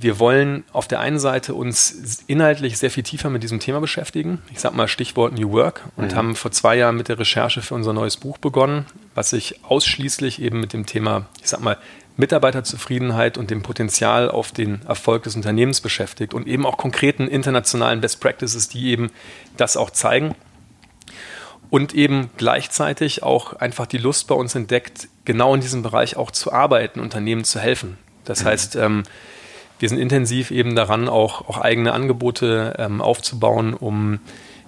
wir 0.00 0.18
wollen 0.18 0.64
auf 0.72 0.88
der 0.88 1.00
einen 1.00 1.18
Seite 1.18 1.52
uns 1.54 2.24
inhaltlich 2.26 2.78
sehr 2.78 2.90
viel 2.90 3.02
tiefer 3.02 3.28
mit 3.28 3.42
diesem 3.42 3.60
Thema 3.60 3.80
beschäftigen. 3.80 4.40
Ich 4.50 4.60
sage 4.60 4.74
mal 4.74 4.88
Stichwort 4.88 5.38
New 5.38 5.52
Work 5.52 5.82
und 5.96 6.12
mhm. 6.12 6.16
haben 6.16 6.36
vor 6.36 6.50
zwei 6.52 6.76
Jahren 6.76 6.96
mit 6.96 7.08
der 7.08 7.18
Recherche 7.18 7.60
für 7.60 7.74
unser 7.74 7.92
neues 7.92 8.16
Buch 8.16 8.38
begonnen, 8.38 8.86
was 9.14 9.30
sich 9.30 9.62
ausschließlich 9.64 10.40
eben 10.40 10.58
mit 10.58 10.72
dem 10.72 10.86
Thema, 10.86 11.26
ich 11.42 11.48
sag 11.50 11.60
mal, 11.60 11.76
Mitarbeiterzufriedenheit 12.16 13.36
und 13.36 13.50
dem 13.50 13.62
Potenzial 13.62 14.30
auf 14.30 14.52
den 14.52 14.82
Erfolg 14.86 15.24
des 15.24 15.36
Unternehmens 15.36 15.80
beschäftigt 15.80 16.32
und 16.34 16.46
eben 16.46 16.64
auch 16.64 16.76
konkreten 16.76 17.28
internationalen 17.28 18.00
Best 18.00 18.20
Practices, 18.20 18.68
die 18.68 18.88
eben 18.88 19.10
das 19.56 19.76
auch 19.76 19.90
zeigen. 19.90 20.34
Und 21.68 21.94
eben 21.94 22.30
gleichzeitig 22.36 23.22
auch 23.22 23.52
einfach 23.54 23.86
die 23.86 23.98
Lust 23.98 24.26
bei 24.26 24.34
uns 24.34 24.54
entdeckt, 24.54 25.08
genau 25.24 25.54
in 25.54 25.60
diesem 25.60 25.82
Bereich 25.82 26.16
auch 26.16 26.30
zu 26.30 26.52
arbeiten, 26.52 27.00
Unternehmen 27.00 27.44
zu 27.44 27.60
helfen. 27.60 27.96
Das 28.24 28.42
mhm. 28.42 28.46
heißt, 28.46 28.76
ähm, 28.76 29.02
wir 29.80 29.88
sind 29.88 29.98
intensiv 29.98 30.50
eben 30.50 30.76
daran, 30.76 31.08
auch, 31.08 31.48
auch 31.48 31.58
eigene 31.58 31.92
Angebote 31.92 32.76
ähm, 32.78 33.00
aufzubauen, 33.00 33.74
um 33.74 34.20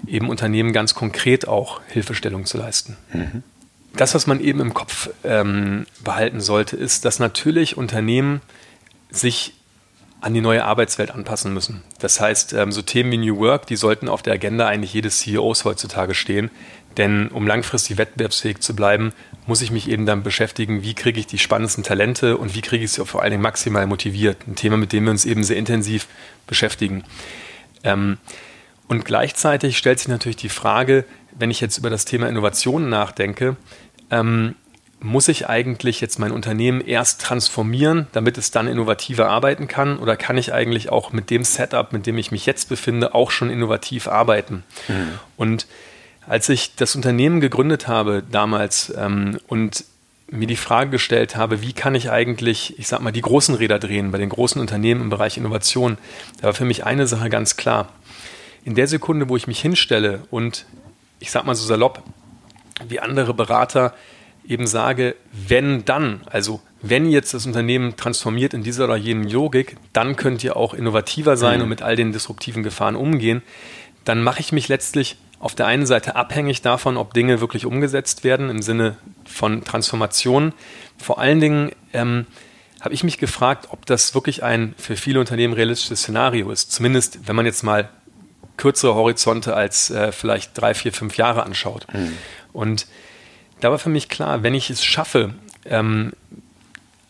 eben 0.06 0.28
Unternehmen 0.28 0.72
ganz 0.72 0.94
konkret 0.94 1.46
auch 1.46 1.80
Hilfestellung 1.86 2.44
zu 2.46 2.58
leisten. 2.58 2.96
Mhm. 3.12 3.42
Das, 3.94 4.14
was 4.14 4.26
man 4.26 4.40
eben 4.40 4.60
im 4.60 4.72
Kopf 4.72 5.10
ähm, 5.22 5.86
behalten 6.02 6.40
sollte, 6.40 6.76
ist, 6.76 7.04
dass 7.04 7.18
natürlich 7.18 7.76
Unternehmen 7.76 8.40
sich 9.10 9.52
an 10.22 10.34
die 10.34 10.40
neue 10.40 10.64
Arbeitswelt 10.64 11.10
anpassen 11.10 11.52
müssen. 11.52 11.82
Das 11.98 12.20
heißt, 12.20 12.52
ähm, 12.54 12.72
so 12.72 12.80
Themen 12.80 13.12
wie 13.12 13.18
New 13.18 13.38
Work, 13.38 13.66
die 13.66 13.76
sollten 13.76 14.08
auf 14.08 14.22
der 14.22 14.34
Agenda 14.34 14.66
eigentlich 14.66 14.94
jedes 14.94 15.18
CEOs 15.18 15.64
heutzutage 15.64 16.14
stehen. 16.14 16.50
Denn 16.96 17.28
um 17.28 17.46
langfristig 17.46 17.96
wettbewerbsfähig 17.96 18.60
zu 18.60 18.76
bleiben, 18.76 19.12
muss 19.46 19.62
ich 19.62 19.70
mich 19.70 19.88
eben 19.88 20.06
dann 20.06 20.22
beschäftigen, 20.22 20.82
wie 20.82 20.94
kriege 20.94 21.18
ich 21.18 21.26
die 21.26 21.38
spannendsten 21.38 21.84
Talente 21.84 22.36
und 22.36 22.54
wie 22.54 22.60
kriege 22.60 22.84
ich 22.84 22.92
sie 22.92 23.04
vor 23.06 23.22
allen 23.22 23.30
Dingen 23.32 23.42
maximal 23.42 23.86
motiviert. 23.86 24.36
Ein 24.46 24.56
Thema, 24.56 24.76
mit 24.76 24.92
dem 24.92 25.04
wir 25.04 25.10
uns 25.10 25.24
eben 25.24 25.42
sehr 25.42 25.56
intensiv 25.56 26.06
beschäftigen. 26.46 27.04
Ähm, 27.82 28.18
und 28.88 29.04
gleichzeitig 29.04 29.78
stellt 29.78 29.98
sich 29.98 30.08
natürlich 30.08 30.36
die 30.36 30.48
Frage, 30.48 31.04
wenn 31.38 31.50
ich 31.50 31.60
jetzt 31.60 31.78
über 31.78 31.90
das 31.90 32.04
Thema 32.04 32.28
Innovation 32.28 32.88
nachdenke, 32.90 33.56
ähm, 34.10 34.54
muss 35.00 35.28
ich 35.28 35.48
eigentlich 35.48 36.00
jetzt 36.00 36.18
mein 36.18 36.30
Unternehmen 36.30 36.80
erst 36.80 37.20
transformieren, 37.22 38.06
damit 38.12 38.38
es 38.38 38.50
dann 38.50 38.68
innovativer 38.68 39.28
arbeiten 39.28 39.66
kann? 39.66 39.98
Oder 39.98 40.16
kann 40.16 40.38
ich 40.38 40.52
eigentlich 40.52 40.90
auch 40.90 41.12
mit 41.12 41.30
dem 41.30 41.42
Setup, 41.42 41.92
mit 41.92 42.06
dem 42.06 42.18
ich 42.18 42.30
mich 42.30 42.46
jetzt 42.46 42.68
befinde, 42.68 43.14
auch 43.14 43.30
schon 43.30 43.50
innovativ 43.50 44.06
arbeiten? 44.06 44.62
Mhm. 44.88 45.18
Und 45.36 45.66
als 46.26 46.48
ich 46.48 46.74
das 46.76 46.94
Unternehmen 46.94 47.40
gegründet 47.40 47.88
habe 47.88 48.22
damals 48.30 48.92
ähm, 48.96 49.38
und 49.48 49.84
mir 50.30 50.46
die 50.46 50.56
Frage 50.56 50.90
gestellt 50.90 51.36
habe, 51.36 51.60
wie 51.60 51.74
kann 51.74 51.94
ich 51.94 52.10
eigentlich, 52.10 52.78
ich 52.78 52.88
sag 52.88 53.00
mal, 53.00 53.12
die 53.12 53.20
großen 53.20 53.54
Räder 53.54 53.78
drehen 53.78 54.10
bei 54.10 54.18
den 54.18 54.30
großen 54.30 54.60
Unternehmen 54.60 55.02
im 55.02 55.10
Bereich 55.10 55.36
Innovation, 55.36 55.98
da 56.40 56.44
war 56.44 56.54
für 56.54 56.64
mich 56.64 56.84
eine 56.84 57.06
Sache 57.06 57.28
ganz 57.28 57.56
klar. 57.56 57.90
In 58.64 58.74
der 58.74 58.86
Sekunde, 58.86 59.28
wo 59.28 59.36
ich 59.36 59.46
mich 59.46 59.60
hinstelle 59.60 60.22
und 60.30 60.64
ich 61.18 61.30
sag 61.30 61.44
mal 61.44 61.54
so 61.54 61.66
salopp, 61.66 62.02
wie 62.88 63.00
andere 63.00 63.34
Berater 63.34 63.94
eben 64.46 64.66
sage, 64.66 65.16
wenn 65.32 65.84
dann, 65.84 66.22
also 66.26 66.60
wenn 66.80 67.08
jetzt 67.08 67.34
das 67.34 67.46
Unternehmen 67.46 67.96
transformiert 67.96 68.54
in 68.54 68.62
dieser 68.62 68.84
oder 68.84 68.96
jenen 68.96 69.28
Logik, 69.28 69.76
dann 69.92 70.16
könnt 70.16 70.42
ihr 70.42 70.56
auch 70.56 70.74
innovativer 70.74 71.36
sein 71.36 71.58
mhm. 71.58 71.64
und 71.64 71.68
mit 71.68 71.82
all 71.82 71.94
den 71.94 72.12
disruptiven 72.12 72.62
Gefahren 72.62 72.96
umgehen, 72.96 73.42
dann 74.04 74.22
mache 74.22 74.40
ich 74.40 74.50
mich 74.50 74.68
letztlich 74.68 75.16
auf 75.42 75.56
der 75.56 75.66
einen 75.66 75.86
Seite 75.86 76.14
abhängig 76.14 76.62
davon, 76.62 76.96
ob 76.96 77.14
Dinge 77.14 77.40
wirklich 77.40 77.66
umgesetzt 77.66 78.22
werden 78.22 78.48
im 78.48 78.62
Sinne 78.62 78.96
von 79.24 79.64
Transformation. 79.64 80.54
Vor 80.98 81.18
allen 81.18 81.40
Dingen 81.40 81.72
ähm, 81.92 82.26
habe 82.80 82.94
ich 82.94 83.02
mich 83.02 83.18
gefragt, 83.18 83.66
ob 83.70 83.84
das 83.84 84.14
wirklich 84.14 84.44
ein 84.44 84.72
für 84.78 84.96
viele 84.96 85.18
Unternehmen 85.18 85.52
realistisches 85.52 86.02
Szenario 86.02 86.48
ist. 86.52 86.70
Zumindest, 86.70 87.26
wenn 87.26 87.34
man 87.34 87.44
jetzt 87.44 87.64
mal 87.64 87.88
kürzere 88.56 88.94
Horizonte 88.94 89.56
als 89.56 89.90
äh, 89.90 90.12
vielleicht 90.12 90.56
drei, 90.56 90.74
vier, 90.74 90.92
fünf 90.92 91.16
Jahre 91.16 91.42
anschaut. 91.42 91.88
Mhm. 91.92 92.16
Und 92.52 92.86
da 93.58 93.72
war 93.72 93.80
für 93.80 93.88
mich 93.88 94.08
klar, 94.08 94.44
wenn 94.44 94.54
ich 94.54 94.70
es 94.70 94.84
schaffe, 94.84 95.34
ähm, 95.64 96.12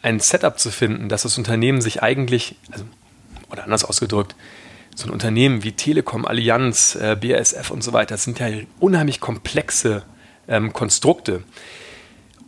ein 0.01 0.21
Setup 0.21 0.59
zu 0.59 0.71
finden, 0.71 1.11
dass 1.11 1.23
das 1.23 1.37
Unternehmen 1.37 1.83
sich 1.83 2.03
eigentlich, 2.03 2.57
also, 2.71 2.87
oder 3.51 3.65
anders 3.65 3.85
ausgedrückt, 3.85 4.35
so 4.95 5.09
ein 5.09 5.11
Unternehmen 5.13 5.65
wie 5.65 5.73
Telekom, 5.73 6.27
Allianz, 6.27 6.95
äh, 6.97 7.17
BASF 7.17 7.71
und 7.71 7.83
so 7.83 7.93
weiter, 7.93 8.15
das 8.15 8.25
sind 8.25 8.39
ja 8.39 8.49
unheimlich 8.79 9.21
komplexe 9.21 10.03
ähm, 10.49 10.73
Konstrukte. 10.73 11.45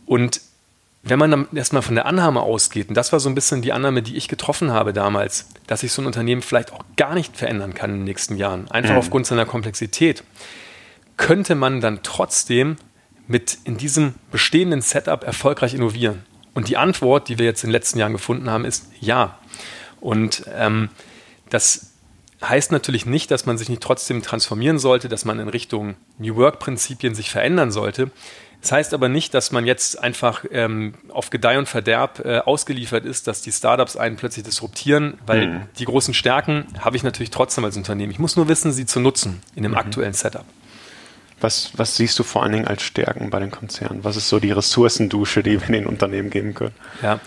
Und 0.05 0.41
wenn 1.03 1.19
man 1.19 1.31
dann 1.31 1.47
erstmal 1.53 1.83
von 1.83 1.95
der 1.95 2.07
Annahme 2.07 2.41
ausgeht, 2.41 2.89
und 2.89 2.95
das 2.95 3.11
war 3.11 3.19
so 3.19 3.29
ein 3.29 3.35
bisschen 3.35 3.61
die 3.61 3.71
Annahme, 3.71 4.01
die 4.01 4.15
ich 4.15 4.27
getroffen 4.27 4.71
habe 4.71 4.91
damals, 4.91 5.47
dass 5.67 5.81
sich 5.81 5.91
so 5.91 6.01
ein 6.01 6.07
Unternehmen 6.07 6.41
vielleicht 6.41 6.73
auch 6.73 6.83
gar 6.97 7.13
nicht 7.13 7.37
verändern 7.37 7.75
kann 7.75 7.91
in 7.91 7.97
den 7.97 8.05
nächsten 8.05 8.37
Jahren, 8.37 8.69
einfach 8.71 8.93
mhm. 8.93 8.97
aufgrund 8.97 9.27
seiner 9.27 9.45
Komplexität, 9.45 10.23
könnte 11.17 11.55
man 11.55 11.79
dann 11.79 12.01
trotzdem 12.01 12.77
mit 13.27 13.57
in 13.63 13.77
diesem 13.77 14.15
bestehenden 14.31 14.81
Setup 14.81 15.23
erfolgreich 15.23 15.73
innovieren? 15.73 16.25
Und 16.55 16.69
die 16.69 16.77
Antwort, 16.77 17.29
die 17.29 17.37
wir 17.37 17.45
jetzt 17.45 17.63
in 17.63 17.69
den 17.69 17.73
letzten 17.73 17.99
Jahren 17.99 18.13
gefunden 18.13 18.49
haben, 18.49 18.65
ist 18.65 18.87
ja. 18.99 19.37
Und 19.99 20.45
ähm, 20.55 20.89
das 21.49 21.91
heißt 22.49 22.71
natürlich 22.71 23.05
nicht, 23.05 23.31
dass 23.31 23.45
man 23.45 23.57
sich 23.57 23.69
nicht 23.69 23.81
trotzdem 23.81 24.21
transformieren 24.21 24.79
sollte, 24.79 25.09
dass 25.09 25.25
man 25.25 25.39
in 25.39 25.49
Richtung 25.49 25.95
New 26.17 26.35
Work-Prinzipien 26.35 27.15
sich 27.15 27.29
verändern 27.29 27.71
sollte. 27.71 28.11
Das 28.61 28.71
heißt 28.71 28.93
aber 28.95 29.09
nicht, 29.09 29.33
dass 29.33 29.51
man 29.51 29.65
jetzt 29.65 30.01
einfach 30.01 30.43
ähm, 30.49 30.95
auf 31.09 31.29
Gedeih 31.29 31.59
und 31.59 31.67
Verderb 31.67 32.23
äh, 32.25 32.39
ausgeliefert 32.39 33.05
ist, 33.05 33.27
dass 33.27 33.41
die 33.41 33.51
Startups 33.51 33.95
einen 33.95 34.15
plötzlich 34.15 34.43
disruptieren, 34.43 35.19
weil 35.27 35.47
mhm. 35.47 35.61
die 35.77 35.85
großen 35.85 36.15
Stärken 36.15 36.65
habe 36.79 36.97
ich 36.97 37.03
natürlich 37.03 37.29
trotzdem 37.29 37.63
als 37.63 37.77
Unternehmen. 37.77 38.11
Ich 38.11 38.17
muss 38.17 38.35
nur 38.35 38.47
wissen, 38.47 38.71
sie 38.71 38.87
zu 38.87 38.99
nutzen 38.99 39.41
in 39.55 39.63
dem 39.63 39.73
mhm. 39.73 39.77
aktuellen 39.77 40.13
Setup. 40.13 40.45
Was, 41.41 41.71
was 41.75 41.95
siehst 41.95 42.17
du 42.17 42.23
vor 42.23 42.41
allen 42.41 42.53
Dingen 42.53 42.67
als 42.67 42.81
Stärken 42.81 43.29
bei 43.29 43.39
den 43.39 43.51
Konzernen? 43.51 44.03
Was 44.03 44.15
ist 44.15 44.29
so 44.29 44.39
die 44.39 44.51
Ressourcendusche, 44.51 45.43
die 45.43 45.61
wir 45.61 45.67
den 45.67 45.85
Unternehmen 45.85 46.31
geben 46.31 46.55
können? 46.55 46.73
Ja, 47.03 47.19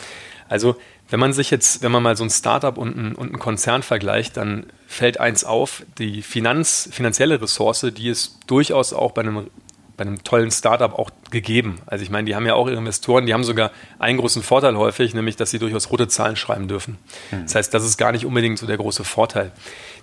also 0.48 0.76
wenn 1.10 1.20
man 1.20 1.32
sich 1.32 1.50
jetzt, 1.50 1.82
wenn 1.82 1.90
man 1.90 2.02
mal 2.02 2.16
so 2.16 2.24
ein 2.24 2.30
Startup 2.30 2.76
und 2.76 2.96
ein, 2.96 3.14
und 3.14 3.38
Konzern 3.38 3.82
vergleicht, 3.82 4.36
dann 4.36 4.66
fällt 4.86 5.20
eins 5.20 5.44
auf, 5.44 5.82
die 5.98 6.22
Finanz, 6.22 6.88
finanzielle 6.92 7.40
Ressource, 7.40 7.86
die 7.96 8.08
ist 8.08 8.38
durchaus 8.46 8.92
auch 8.92 9.12
bei 9.12 9.22
einem, 9.22 9.48
bei 9.96 10.02
einem 10.02 10.22
tollen 10.22 10.50
Startup 10.50 10.92
auch 10.92 11.10
gegeben. 11.30 11.80
Also 11.86 12.02
ich 12.02 12.10
meine, 12.10 12.26
die 12.26 12.34
haben 12.34 12.46
ja 12.46 12.54
auch 12.54 12.68
ihre 12.68 12.76
Investoren, 12.76 13.26
die 13.26 13.32
haben 13.32 13.44
sogar 13.44 13.70
einen 13.98 14.18
großen 14.18 14.42
Vorteil 14.42 14.76
häufig, 14.76 15.14
nämlich, 15.14 15.36
dass 15.36 15.50
sie 15.50 15.58
durchaus 15.58 15.90
rote 15.90 16.08
Zahlen 16.08 16.36
schreiben 16.36 16.68
dürfen. 16.68 16.98
Mhm. 17.30 17.42
Das 17.44 17.54
heißt, 17.54 17.74
das 17.74 17.84
ist 17.84 17.96
gar 17.96 18.12
nicht 18.12 18.26
unbedingt 18.26 18.58
so 18.58 18.66
der 18.66 18.76
große 18.76 19.04
Vorteil. 19.04 19.52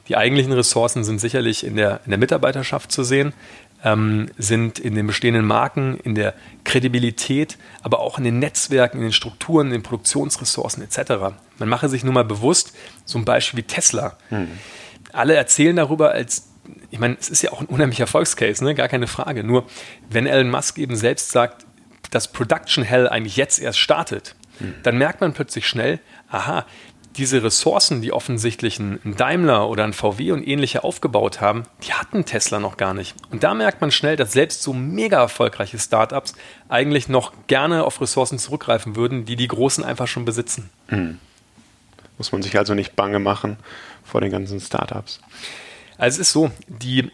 Die 0.07 0.17
eigentlichen 0.17 0.53
Ressourcen 0.53 1.03
sind 1.03 1.19
sicherlich 1.19 1.63
in 1.63 1.75
der, 1.75 2.01
in 2.05 2.12
der 2.12 2.19
Mitarbeiterschaft 2.19 2.91
zu 2.91 3.03
sehen 3.03 3.33
ähm, 3.85 4.31
sind 4.37 4.79
in 4.79 4.95
den 4.95 5.07
bestehenden 5.07 5.45
Marken, 5.45 5.97
in 6.03 6.15
der 6.15 6.33
Kredibilität, 6.65 7.57
aber 7.83 7.99
auch 7.99 8.17
in 8.17 8.23
den 8.23 8.39
Netzwerken, 8.39 8.97
in 8.97 9.03
den 9.03 9.13
Strukturen, 9.13 9.67
in 9.67 9.73
den 9.73 9.83
Produktionsressourcen 9.83 10.83
etc. 10.83 11.37
Man 11.59 11.69
mache 11.69 11.87
sich 11.87 12.03
nur 12.03 12.13
mal 12.13 12.25
bewusst, 12.25 12.75
so 13.05 13.19
ein 13.19 13.25
Beispiel 13.25 13.59
wie 13.59 13.63
Tesla. 13.63 14.17
Mhm. 14.31 14.49
Alle 15.13 15.35
erzählen 15.35 15.75
darüber 15.75 16.11
als 16.11 16.49
ich 16.89 16.97
meine, 16.97 17.15
es 17.19 17.29
ist 17.29 17.43
ja 17.43 17.51
auch 17.51 17.61
ein 17.61 17.67
unheimlicher 17.67 18.05
Erfolgscase, 18.05 18.63
ne? 18.63 18.73
gar 18.73 18.87
keine 18.87 19.05
Frage. 19.05 19.43
Nur, 19.43 19.67
wenn 20.09 20.25
Elon 20.25 20.49
Musk 20.49 20.79
eben 20.79 20.95
selbst 20.95 21.29
sagt, 21.29 21.63
dass 22.09 22.31
Production 22.31 22.83
Hell 22.83 23.07
eigentlich 23.07 23.37
jetzt 23.37 23.59
erst 23.59 23.77
startet, 23.77 24.35
hm. 24.57 24.73
dann 24.81 24.97
merkt 24.97 25.21
man 25.21 25.33
plötzlich 25.33 25.67
schnell, 25.67 25.99
aha, 26.27 26.65
diese 27.17 27.43
Ressourcen, 27.43 28.01
die 28.01 28.12
offensichtlich 28.12 28.79
ein 28.79 29.15
Daimler 29.17 29.69
oder 29.69 29.84
ein 29.84 29.93
VW 29.93 30.31
und 30.31 30.48
ähnliche 30.48 30.84
aufgebaut 30.84 31.41
haben, 31.41 31.63
die 31.84 31.93
hatten 31.93 32.25
Tesla 32.25 32.60
noch 32.60 32.77
gar 32.77 32.93
nicht. 32.93 33.15
Und 33.31 33.43
da 33.43 33.53
merkt 33.53 33.81
man 33.81 33.91
schnell, 33.91 34.15
dass 34.15 34.34
selbst 34.34 34.62
so 34.63 34.74
mega 34.74 35.19
erfolgreiche 35.19 35.79
Startups 35.79 36.36
eigentlich 36.69 37.07
noch 37.07 37.34
gerne 37.48 37.84
auf 37.84 38.01
Ressourcen 38.01 38.39
zurückgreifen 38.39 38.95
würden, 38.95 39.25
die 39.25 39.36
die 39.36 39.48
Großen 39.48 39.84
einfach 39.84 40.07
schon 40.07 40.25
besitzen. 40.25 40.69
Mhm. 40.89 41.19
Muss 42.17 42.31
man 42.31 42.41
sich 42.41 42.57
also 42.57 42.74
nicht 42.74 42.95
bange 42.95 43.19
machen 43.19 43.57
vor 44.03 44.22
den 44.22 44.31
ganzen 44.31 44.60
Startups. 44.60 45.19
Also 45.98 46.15
es 46.15 46.27
ist 46.27 46.34
so, 46.34 46.51
die 46.67 47.12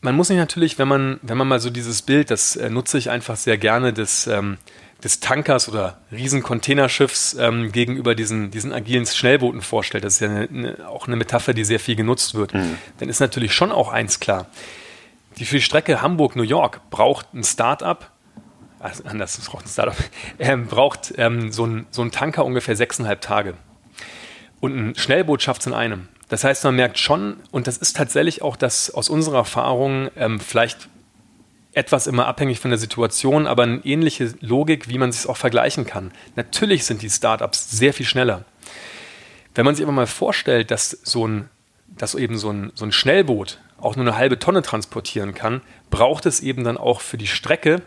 man 0.00 0.14
muss 0.14 0.28
sich 0.28 0.36
natürlich, 0.36 0.78
wenn 0.78 0.88
man, 0.88 1.18
wenn 1.22 1.36
man 1.36 1.48
mal 1.48 1.60
so 1.60 1.70
dieses 1.70 2.02
Bild, 2.02 2.30
das 2.30 2.56
äh, 2.56 2.70
nutze 2.70 2.98
ich 2.98 3.10
einfach 3.10 3.36
sehr 3.36 3.58
gerne, 3.58 3.92
das 3.92 4.26
ähm, 4.26 4.58
des 5.02 5.20
Tankers 5.20 5.68
oder 5.68 5.98
Riesencontainerschiffs 6.10 7.34
ähm, 7.38 7.70
gegenüber 7.70 8.14
diesen, 8.14 8.50
diesen 8.50 8.72
agilen 8.72 9.06
Schnellbooten 9.06 9.62
vorstellt, 9.62 10.04
das 10.04 10.14
ist 10.14 10.20
ja 10.20 10.28
eine, 10.28 10.48
eine, 10.48 10.88
auch 10.88 11.06
eine 11.06 11.16
Metapher, 11.16 11.54
die 11.54 11.64
sehr 11.64 11.80
viel 11.80 11.96
genutzt 11.96 12.34
wird, 12.34 12.54
mhm. 12.54 12.78
dann 12.98 13.08
ist 13.08 13.20
natürlich 13.20 13.52
schon 13.52 13.70
auch 13.70 13.92
eins 13.92 14.20
klar. 14.20 14.46
die 15.36 15.44
für 15.44 15.56
die 15.56 15.62
Strecke 15.62 16.02
Hamburg-New 16.02 16.42
York 16.42 16.80
braucht 16.90 17.32
ein 17.32 17.44
Startup, 17.44 18.10
also 18.80 19.04
anders, 19.04 19.38
es 19.38 19.48
braucht 19.48 19.66
ein 19.66 19.70
Startup, 19.70 19.96
ähm, 20.38 20.66
braucht 20.66 21.14
ähm, 21.16 21.52
so, 21.52 21.64
ein, 21.64 21.86
so 21.90 22.02
ein 22.02 22.10
Tanker 22.10 22.44
ungefähr 22.44 22.74
sechseinhalb 22.74 23.20
Tage. 23.20 23.54
Und 24.60 24.76
ein 24.76 24.94
Schnellboot 24.96 25.42
schafft 25.42 25.60
es 25.60 25.68
in 25.68 25.74
einem. 25.74 26.08
Das 26.28 26.44
heißt, 26.44 26.64
man 26.64 26.76
merkt 26.76 26.98
schon, 26.98 27.38
und 27.50 27.66
das 27.66 27.78
ist 27.78 27.96
tatsächlich 27.96 28.42
auch 28.42 28.56
das 28.56 28.90
aus 28.90 29.08
unserer 29.08 29.38
Erfahrung, 29.38 30.10
ähm, 30.16 30.40
vielleicht 30.40 30.88
etwas 31.72 32.06
immer 32.06 32.26
abhängig 32.26 32.60
von 32.60 32.70
der 32.70 32.78
Situation, 32.78 33.46
aber 33.46 33.62
eine 33.62 33.84
ähnliche 33.84 34.34
Logik, 34.40 34.88
wie 34.88 34.98
man 34.98 35.12
sich 35.12 35.28
auch 35.28 35.36
vergleichen 35.36 35.86
kann. 35.86 36.12
Natürlich 36.34 36.84
sind 36.84 37.02
die 37.02 37.10
Startups 37.10 37.70
sehr 37.70 37.94
viel 37.94 38.06
schneller. 38.06 38.44
Wenn 39.54 39.64
man 39.64 39.74
sich 39.74 39.84
aber 39.84 39.92
mal 39.92 40.06
vorstellt, 40.06 40.70
dass 40.70 40.90
so 40.90 41.26
ein, 41.26 41.48
dass 41.88 42.14
eben 42.14 42.36
so 42.36 42.50
ein, 42.50 42.72
so 42.74 42.84
ein 42.84 42.92
Schnellboot 42.92 43.58
auch 43.80 43.96
nur 43.96 44.06
eine 44.06 44.16
halbe 44.16 44.38
Tonne 44.38 44.62
transportieren 44.62 45.34
kann, 45.34 45.62
braucht 45.90 46.26
es 46.26 46.40
eben 46.40 46.64
dann 46.64 46.76
auch 46.76 47.00
für 47.00 47.16
die 47.16 47.26
Strecke 47.26 47.82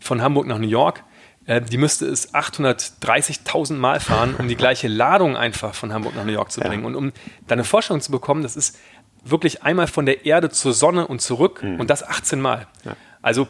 von 0.00 0.22
Hamburg 0.22 0.46
nach 0.46 0.58
New 0.58 0.68
York, 0.68 1.04
äh, 1.46 1.60
die 1.60 1.76
müsste 1.76 2.06
es 2.06 2.32
830.000 2.34 3.74
Mal 3.74 4.00
fahren, 4.00 4.34
um 4.38 4.48
die 4.48 4.56
gleiche 4.56 4.88
Ladung 4.88 5.36
einfach 5.36 5.74
von 5.74 5.92
Hamburg 5.92 6.14
nach 6.16 6.24
New 6.24 6.32
York 6.32 6.50
zu 6.50 6.60
bringen. 6.60 6.82
Ja. 6.82 6.88
Und 6.88 6.94
um 6.96 7.12
da 7.46 7.54
eine 7.54 7.64
Vorstellung 7.64 8.00
zu 8.00 8.10
bekommen, 8.10 8.42
das 8.42 8.56
ist 8.56 8.78
wirklich 9.24 9.62
einmal 9.62 9.86
von 9.86 10.06
der 10.06 10.26
Erde 10.26 10.50
zur 10.50 10.72
Sonne 10.72 11.06
und 11.06 11.20
zurück 11.20 11.62
mhm. 11.62 11.80
und 11.80 11.90
das 11.90 12.02
18 12.02 12.40
Mal. 12.40 12.66
Ja. 12.84 12.96
Also, 13.22 13.48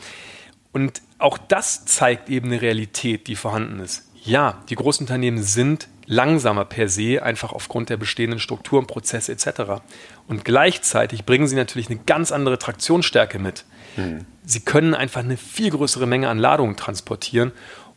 und 0.72 1.02
auch 1.18 1.38
das 1.38 1.84
zeigt 1.84 2.28
eben 2.30 2.48
eine 2.48 2.60
Realität, 2.60 3.26
die 3.26 3.36
vorhanden 3.36 3.80
ist. 3.80 4.08
Ja, 4.24 4.62
die 4.70 4.74
Großunternehmen 4.74 5.42
sind 5.42 5.88
langsamer 6.06 6.64
per 6.64 6.88
se, 6.88 7.22
einfach 7.22 7.52
aufgrund 7.52 7.90
der 7.90 7.96
bestehenden 7.96 8.40
Strukturen, 8.40 8.86
Prozesse 8.86 9.32
etc. 9.32 9.82
Und 10.26 10.44
gleichzeitig 10.44 11.24
bringen 11.24 11.46
sie 11.46 11.56
natürlich 11.56 11.90
eine 11.90 12.00
ganz 12.06 12.32
andere 12.32 12.58
Traktionsstärke 12.58 13.38
mit. 13.38 13.64
Mhm. 13.96 14.24
Sie 14.44 14.60
können 14.60 14.94
einfach 14.94 15.20
eine 15.20 15.36
viel 15.36 15.70
größere 15.70 16.06
Menge 16.06 16.28
an 16.28 16.38
Ladungen 16.38 16.76
transportieren 16.76 17.52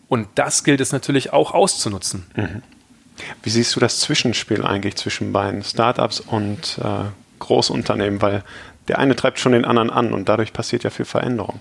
und 0.10 0.28
das 0.36 0.64
gilt 0.64 0.82
es 0.82 0.92
natürlich 0.92 1.34
auch 1.34 1.54
auszunutzen. 1.54 2.26
Mhm. 2.36 2.64
Wie 3.44 3.50
siehst 3.50 3.76
du 3.76 3.80
das 3.80 4.00
Zwischenspiel 4.00 4.64
eigentlich 4.64 4.96
zwischen 4.96 5.34
beiden 5.34 5.64
Startups 5.64 6.20
und 6.20 6.80
äh, 6.84 7.06
Großunternehmen? 7.40 8.22
Weil 8.22 8.44
der 8.88 9.00
eine 9.00 9.16
treibt 9.16 9.40
schon 9.40 9.52
den 9.52 9.66
anderen 9.66 9.90
an 9.90 10.14
und 10.14 10.30
dadurch 10.30 10.54
passiert 10.54 10.84
ja 10.84 10.90
viel 10.90 11.06
Veränderung. 11.06 11.60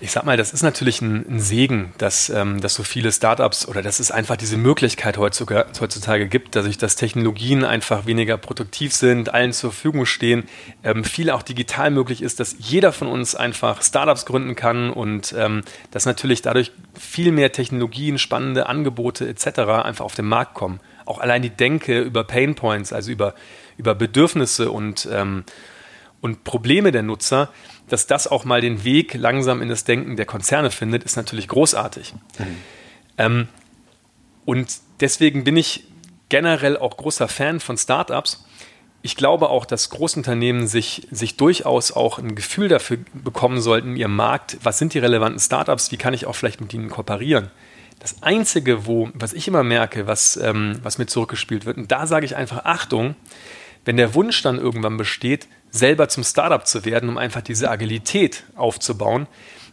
Ich 0.00 0.12
sag 0.12 0.24
mal, 0.24 0.36
das 0.36 0.52
ist 0.52 0.62
natürlich 0.62 1.00
ein, 1.02 1.24
ein 1.28 1.40
Segen, 1.40 1.92
dass, 1.98 2.30
ähm, 2.30 2.60
dass 2.60 2.74
so 2.74 2.84
viele 2.84 3.10
Startups 3.10 3.66
oder 3.66 3.82
dass 3.82 3.98
es 3.98 4.12
einfach 4.12 4.36
diese 4.36 4.56
Möglichkeit 4.56 5.18
heutzutage, 5.18 5.66
heutzutage 5.80 6.28
gibt, 6.28 6.54
dass 6.54 6.66
sich 6.66 6.78
dass 6.78 6.94
Technologien 6.94 7.64
einfach 7.64 8.06
weniger 8.06 8.36
produktiv 8.36 8.94
sind, 8.94 9.34
allen 9.34 9.52
zur 9.52 9.72
Verfügung 9.72 10.06
stehen, 10.06 10.44
ähm, 10.84 11.02
viel 11.02 11.30
auch 11.30 11.42
digital 11.42 11.90
möglich 11.90 12.22
ist, 12.22 12.38
dass 12.38 12.54
jeder 12.60 12.92
von 12.92 13.08
uns 13.08 13.34
einfach 13.34 13.82
Startups 13.82 14.24
gründen 14.24 14.54
kann 14.54 14.90
und 14.90 15.34
ähm, 15.36 15.62
dass 15.90 16.06
natürlich 16.06 16.42
dadurch 16.42 16.70
viel 16.96 17.32
mehr 17.32 17.50
Technologien, 17.50 18.18
spannende 18.18 18.68
Angebote 18.68 19.28
etc. 19.28 19.58
einfach 19.82 20.04
auf 20.04 20.14
den 20.14 20.26
Markt 20.26 20.54
kommen. 20.54 20.78
Auch 21.06 21.18
allein 21.18 21.42
die 21.42 21.50
Denke 21.50 22.02
über 22.02 22.22
Pain 22.22 22.54
Points, 22.54 22.92
also 22.92 23.10
über, 23.10 23.34
über 23.76 23.96
Bedürfnisse 23.96 24.70
und, 24.70 25.08
ähm, 25.10 25.42
und 26.20 26.44
Probleme 26.44 26.92
der 26.92 27.02
Nutzer, 27.02 27.50
dass 27.88 28.06
das 28.06 28.26
auch 28.26 28.44
mal 28.44 28.60
den 28.60 28.84
Weg 28.84 29.14
langsam 29.14 29.62
in 29.62 29.68
das 29.68 29.84
Denken 29.84 30.16
der 30.16 30.26
Konzerne 30.26 30.70
findet, 30.70 31.04
ist 31.04 31.16
natürlich 31.16 31.48
großartig. 31.48 32.14
Mhm. 32.38 32.44
Ähm, 33.18 33.48
und 34.44 34.78
deswegen 35.00 35.44
bin 35.44 35.56
ich 35.56 35.84
generell 36.28 36.76
auch 36.76 36.96
großer 36.96 37.28
Fan 37.28 37.60
von 37.60 37.76
Startups. 37.76 38.44
Ich 39.02 39.16
glaube 39.16 39.48
auch, 39.48 39.64
dass 39.64 39.90
Großunternehmen 39.90 40.66
sich, 40.66 41.06
sich 41.10 41.36
durchaus 41.36 41.92
auch 41.92 42.18
ein 42.18 42.34
Gefühl 42.34 42.68
dafür 42.68 42.98
bekommen 43.14 43.60
sollten, 43.60 43.96
ihrem 43.96 44.16
Markt, 44.16 44.58
was 44.62 44.78
sind 44.78 44.94
die 44.94 44.98
relevanten 44.98 45.40
Startups, 45.40 45.92
wie 45.92 45.96
kann 45.96 46.14
ich 46.14 46.26
auch 46.26 46.34
vielleicht 46.34 46.60
mit 46.60 46.74
ihnen 46.74 46.90
kooperieren. 46.90 47.50
Das 48.00 48.22
Einzige, 48.22 48.86
wo, 48.86 49.10
was 49.14 49.32
ich 49.32 49.48
immer 49.48 49.64
merke, 49.64 50.06
was, 50.06 50.36
ähm, 50.36 50.78
was 50.82 50.98
mir 50.98 51.06
zurückgespielt 51.06 51.64
wird, 51.64 51.76
und 51.76 51.90
da 51.90 52.06
sage 52.06 52.26
ich 52.26 52.36
einfach 52.36 52.64
Achtung, 52.64 53.16
wenn 53.84 53.96
der 53.96 54.14
Wunsch 54.14 54.42
dann 54.42 54.58
irgendwann 54.58 54.96
besteht, 54.96 55.48
selber 55.70 56.08
zum 56.08 56.24
Startup 56.24 56.66
zu 56.66 56.84
werden, 56.84 57.08
um 57.08 57.18
einfach 57.18 57.42
diese 57.42 57.70
Agilität 57.70 58.44
aufzubauen. 58.56 59.26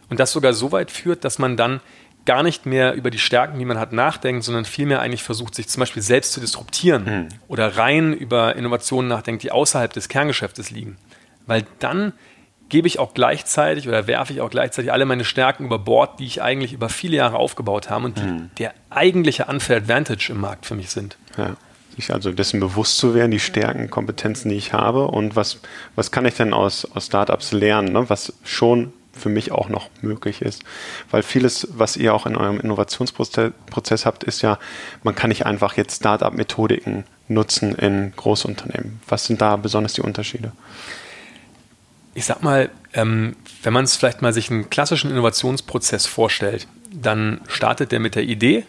Und 0.08 0.20
das 0.20 0.32
sogar 0.32 0.52
so 0.52 0.72
weit 0.72 0.90
führt, 0.90 1.24
dass 1.24 1.38
man 1.38 1.56
dann 1.56 1.80
gar 2.24 2.42
nicht 2.42 2.66
mehr 2.66 2.94
über 2.94 3.10
die 3.10 3.18
Stärken, 3.18 3.58
die 3.58 3.64
man 3.64 3.78
hat, 3.78 3.92
nachdenkt, 3.92 4.44
sondern 4.44 4.64
vielmehr 4.64 5.00
eigentlich 5.00 5.22
versucht, 5.22 5.54
sich 5.54 5.68
zum 5.68 5.80
Beispiel 5.80 6.02
selbst 6.02 6.32
zu 6.32 6.40
disruptieren 6.40 7.04
mhm. 7.04 7.28
oder 7.48 7.76
rein 7.76 8.12
über 8.12 8.56
Innovationen 8.56 9.08
nachdenkt, 9.08 9.44
die 9.44 9.52
außerhalb 9.52 9.92
des 9.92 10.08
Kerngeschäftes 10.08 10.70
liegen. 10.70 10.96
Weil 11.46 11.64
dann 11.78 12.12
gebe 12.68 12.88
ich 12.88 12.98
auch 12.98 13.14
gleichzeitig 13.14 13.86
oder 13.86 14.08
werfe 14.08 14.32
ich 14.32 14.40
auch 14.40 14.50
gleichzeitig 14.50 14.92
alle 14.92 15.04
meine 15.04 15.24
Stärken 15.24 15.64
über 15.64 15.78
Bord, 15.78 16.18
die 16.18 16.26
ich 16.26 16.42
eigentlich 16.42 16.72
über 16.72 16.88
viele 16.88 17.16
Jahre 17.16 17.36
aufgebaut 17.36 17.90
habe 17.90 18.06
und 18.06 18.18
die 18.18 18.22
mhm. 18.22 18.50
der 18.58 18.74
eigentliche 18.90 19.44
Unfair 19.44 19.76
Advantage 19.76 20.32
im 20.32 20.40
Markt 20.40 20.66
für 20.66 20.74
mich 20.74 20.90
sind. 20.90 21.16
Ja 21.38 21.56
sich 21.96 22.12
also 22.12 22.30
dessen 22.30 22.60
bewusst 22.60 22.98
zu 22.98 23.14
werden, 23.14 23.30
die 23.30 23.40
Stärken, 23.40 23.90
Kompetenzen, 23.90 24.50
die 24.50 24.56
ich 24.56 24.72
habe 24.72 25.06
und 25.06 25.34
was, 25.34 25.60
was 25.94 26.10
kann 26.10 26.26
ich 26.26 26.34
denn 26.34 26.52
aus, 26.52 26.84
aus 26.94 27.06
Startups 27.06 27.52
lernen, 27.52 27.92
ne? 27.92 28.08
was 28.08 28.34
schon 28.44 28.92
für 29.16 29.28
mich 29.30 29.50
auch 29.50 29.68
noch 29.68 29.88
möglich 30.02 30.42
ist. 30.42 30.62
Weil 31.10 31.22
vieles, 31.22 31.68
was 31.72 31.96
ihr 31.96 32.14
auch 32.14 32.26
in 32.26 32.36
eurem 32.36 32.60
Innovationsprozess 32.60 34.06
habt, 34.06 34.24
ist 34.24 34.42
ja, 34.42 34.58
man 35.02 35.14
kann 35.14 35.30
nicht 35.30 35.46
einfach 35.46 35.76
jetzt 35.76 35.96
Startup-Methodiken 35.96 37.04
nutzen 37.28 37.74
in 37.74 38.12
Großunternehmen. 38.14 39.00
Was 39.08 39.24
sind 39.24 39.40
da 39.40 39.56
besonders 39.56 39.94
die 39.94 40.02
Unterschiede? 40.02 40.52
Ich 42.14 42.26
sag 42.26 42.42
mal, 42.42 42.70
ähm, 42.92 43.36
wenn 43.62 43.72
man 43.72 43.84
es 43.84 43.96
vielleicht 43.96 44.22
mal 44.22 44.32
sich 44.32 44.50
einen 44.50 44.70
klassischen 44.70 45.10
Innovationsprozess 45.10 46.06
vorstellt, 46.06 46.66
dann 46.92 47.40
startet 47.48 47.92
der 47.92 48.00
mit 48.00 48.14
der 48.14 48.22
Idee, 48.22 48.64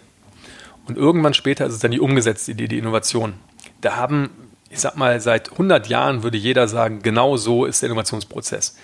und 0.87 0.97
irgendwann 0.97 1.33
später 1.33 1.65
ist 1.65 1.73
es 1.73 1.79
dann 1.79 1.91
die 1.91 1.99
umgesetzte 1.99 2.51
Idee, 2.51 2.67
die 2.67 2.77
Innovation. 2.77 3.33
Da 3.81 3.95
haben, 3.97 4.29
ich 4.69 4.79
sag 4.79 4.95
mal, 4.95 5.19
seit 5.19 5.51
100 5.51 5.87
Jahren 5.87 6.23
würde 6.23 6.37
jeder 6.37 6.67
sagen, 6.67 7.01
genau 7.01 7.37
so 7.37 7.65
ist 7.65 7.81
der 7.81 7.87
Innovationsprozess. 7.87 8.75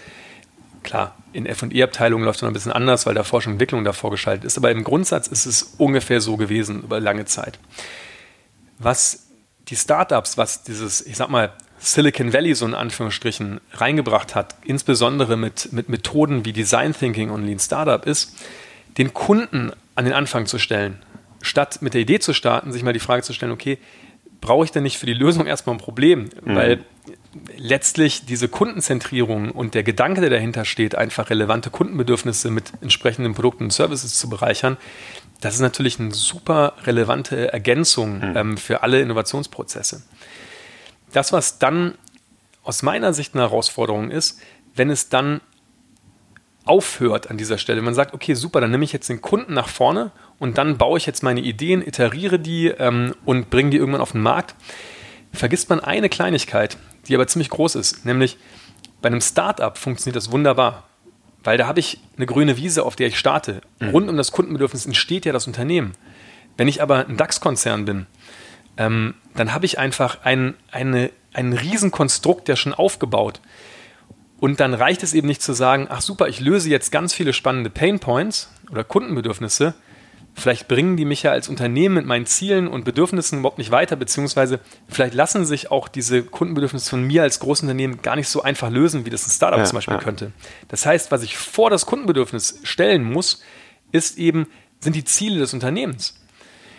Klar, 0.83 1.15
in 1.31 1.45
FE-Abteilungen 1.45 2.25
läuft 2.25 2.37
es 2.37 2.41
noch 2.41 2.49
ein 2.49 2.53
bisschen 2.53 2.73
anders, 2.73 3.05
weil 3.05 3.15
da 3.15 3.23
Forschung 3.23 3.51
und 3.51 3.55
Entwicklung 3.55 3.85
davor 3.85 4.11
geschaltet 4.11 4.43
ist, 4.43 4.57
aber 4.57 4.69
im 4.71 4.83
Grundsatz 4.83 5.27
ist 5.27 5.45
es 5.45 5.75
ungefähr 5.77 6.19
so 6.19 6.35
gewesen 6.35 6.83
über 6.83 6.99
lange 6.99 7.23
Zeit. 7.23 7.57
Was 8.79 9.27
die 9.69 9.77
Startups, 9.77 10.37
was 10.37 10.63
dieses, 10.63 11.05
ich 11.05 11.15
sag 11.15 11.29
mal, 11.29 11.53
Silicon 11.79 12.33
Valley 12.33 12.53
so 12.53 12.65
in 12.65 12.73
Anführungsstrichen 12.73 13.61
reingebracht 13.73 14.35
hat, 14.35 14.55
insbesondere 14.65 15.37
mit, 15.37 15.71
mit 15.71 15.87
Methoden 15.87 16.43
wie 16.43 16.53
Design 16.53 16.93
Thinking 16.93 17.29
und 17.29 17.45
Lean 17.45 17.59
Startup, 17.59 18.05
ist, 18.05 18.35
den 18.97 19.13
Kunden 19.13 19.71
an 19.95 20.05
den 20.05 20.13
Anfang 20.13 20.45
zu 20.45 20.59
stellen 20.59 21.01
statt 21.43 21.81
mit 21.81 21.93
der 21.93 22.01
Idee 22.01 22.19
zu 22.19 22.33
starten, 22.33 22.71
sich 22.71 22.83
mal 22.83 22.93
die 22.93 22.99
Frage 22.99 23.21
zu 23.21 23.33
stellen, 23.33 23.51
okay, 23.51 23.77
brauche 24.41 24.65
ich 24.65 24.71
denn 24.71 24.83
nicht 24.83 24.97
für 24.97 25.05
die 25.05 25.13
Lösung 25.13 25.45
erstmal 25.45 25.75
ein 25.75 25.79
Problem? 25.79 26.29
Mhm. 26.43 26.55
Weil 26.55 26.85
letztlich 27.57 28.25
diese 28.25 28.47
Kundenzentrierung 28.47 29.51
und 29.51 29.73
der 29.75 29.83
Gedanke, 29.83 30.21
der 30.21 30.29
dahinter 30.29 30.65
steht, 30.65 30.95
einfach 30.95 31.29
relevante 31.29 31.69
Kundenbedürfnisse 31.69 32.49
mit 32.49 32.71
entsprechenden 32.81 33.33
Produkten 33.33 33.65
und 33.65 33.73
Services 33.73 34.15
zu 34.15 34.29
bereichern, 34.29 34.77
das 35.41 35.55
ist 35.55 35.61
natürlich 35.61 35.99
eine 35.99 36.13
super 36.13 36.73
relevante 36.85 37.51
Ergänzung 37.51 38.17
mhm. 38.17 38.37
ähm, 38.37 38.57
für 38.57 38.83
alle 38.83 39.01
Innovationsprozesse. 39.01 40.03
Das, 41.11 41.33
was 41.33 41.59
dann 41.59 41.95
aus 42.63 42.81
meiner 42.81 43.13
Sicht 43.13 43.33
eine 43.33 43.43
Herausforderung 43.43 44.09
ist, 44.09 44.39
wenn 44.75 44.89
es 44.89 45.09
dann 45.09 45.41
aufhört 46.65 47.29
an 47.29 47.37
dieser 47.37 47.57
Stelle. 47.57 47.81
Man 47.81 47.93
sagt, 47.93 48.13
okay, 48.13 48.33
super, 48.35 48.61
dann 48.61 48.71
nehme 48.71 48.85
ich 48.85 48.93
jetzt 48.93 49.09
den 49.09 49.21
Kunden 49.21 49.53
nach 49.53 49.67
vorne 49.67 50.11
und 50.43 50.57
dann 50.57 50.77
baue 50.77 50.97
ich 50.97 51.05
jetzt 51.05 51.23
meine 51.23 51.39
Ideen, 51.39 51.81
iteriere 51.81 52.37
die 52.37 52.67
ähm, 52.67 53.15
und 53.23 53.49
bringe 53.49 53.69
die 53.69 53.77
irgendwann 53.77 54.01
auf 54.01 54.11
den 54.11 54.19
Markt. 54.19 54.55
Vergisst 55.31 55.69
man 55.69 55.79
eine 55.79 56.09
Kleinigkeit, 56.09 56.75
die 57.07 57.15
aber 57.15 57.27
ziemlich 57.27 57.49
groß 57.49 57.75
ist, 57.75 58.05
nämlich 58.05 58.37
bei 59.01 59.07
einem 59.07 59.21
Startup 59.21 59.77
funktioniert 59.77 60.17
das 60.17 60.33
wunderbar, 60.33 60.83
weil 61.45 61.57
da 61.57 61.65
habe 61.65 61.79
ich 61.79 62.01
eine 62.17 62.25
grüne 62.25 62.57
Wiese, 62.57 62.83
auf 62.83 62.97
der 62.97 63.07
ich 63.07 63.17
starte. 63.17 63.61
Mhm. 63.79 63.89
Rund 63.91 64.09
um 64.09 64.17
das 64.17 64.33
Kundenbedürfnis 64.33 64.85
entsteht 64.85 65.23
ja 65.25 65.31
das 65.31 65.47
Unternehmen. 65.47 65.93
Wenn 66.57 66.67
ich 66.67 66.81
aber 66.81 67.07
ein 67.07 67.15
DAX-Konzern 67.15 67.85
bin, 67.85 68.05
ähm, 68.75 69.13
dann 69.35 69.53
habe 69.53 69.65
ich 69.65 69.79
einfach 69.79 70.25
ein, 70.25 70.55
eine, 70.71 71.11
ein 71.31 71.53
Riesenkonstrukt, 71.53 72.49
der 72.49 72.57
schon 72.57 72.73
aufgebaut. 72.73 73.39
Und 74.41 74.59
dann 74.59 74.73
reicht 74.73 75.03
es 75.03 75.13
eben 75.13 75.27
nicht 75.27 75.41
zu 75.41 75.53
sagen, 75.53 75.87
ach 75.89 76.01
super, 76.01 76.27
ich 76.27 76.41
löse 76.41 76.69
jetzt 76.69 76.91
ganz 76.91 77.13
viele 77.13 77.31
spannende 77.31 77.69
Pain 77.69 78.01
Points 78.01 78.51
oder 78.69 78.83
Kundenbedürfnisse. 78.83 79.73
Vielleicht 80.35 80.67
bringen 80.67 80.97
die 80.97 81.05
mich 81.05 81.23
ja 81.23 81.31
als 81.31 81.47
Unternehmen 81.47 81.95
mit 81.95 82.05
meinen 82.05 82.25
Zielen 82.25 82.67
und 82.67 82.85
Bedürfnissen 82.85 83.39
überhaupt 83.39 83.59
nicht 83.59 83.69
weiter, 83.69 83.95
beziehungsweise 83.95 84.59
vielleicht 84.89 85.13
lassen 85.13 85.45
sich 85.45 85.69
auch 85.69 85.87
diese 85.87 86.23
Kundenbedürfnisse 86.23 86.89
von 86.89 87.03
mir 87.03 87.21
als 87.21 87.39
Großunternehmen 87.39 88.01
gar 88.01 88.15
nicht 88.15 88.27
so 88.27 88.41
einfach 88.41 88.71
lösen, 88.71 89.05
wie 89.05 89.11
das 89.11 89.27
ein 89.27 89.31
Startup 89.31 89.59
ja, 89.59 89.65
zum 89.65 89.77
Beispiel 89.77 89.93
ja. 89.93 90.01
könnte. 90.01 90.31
Das 90.69 90.85
heißt, 90.85 91.11
was 91.11 91.21
ich 91.21 91.37
vor 91.37 91.69
das 91.69 91.85
Kundenbedürfnis 91.85 92.59
stellen 92.63 93.03
muss, 93.03 93.43
ist 93.91 94.17
eben, 94.17 94.47
sind 94.79 94.95
die 94.95 95.03
Ziele 95.03 95.39
des 95.39 95.53
Unternehmens. 95.53 96.19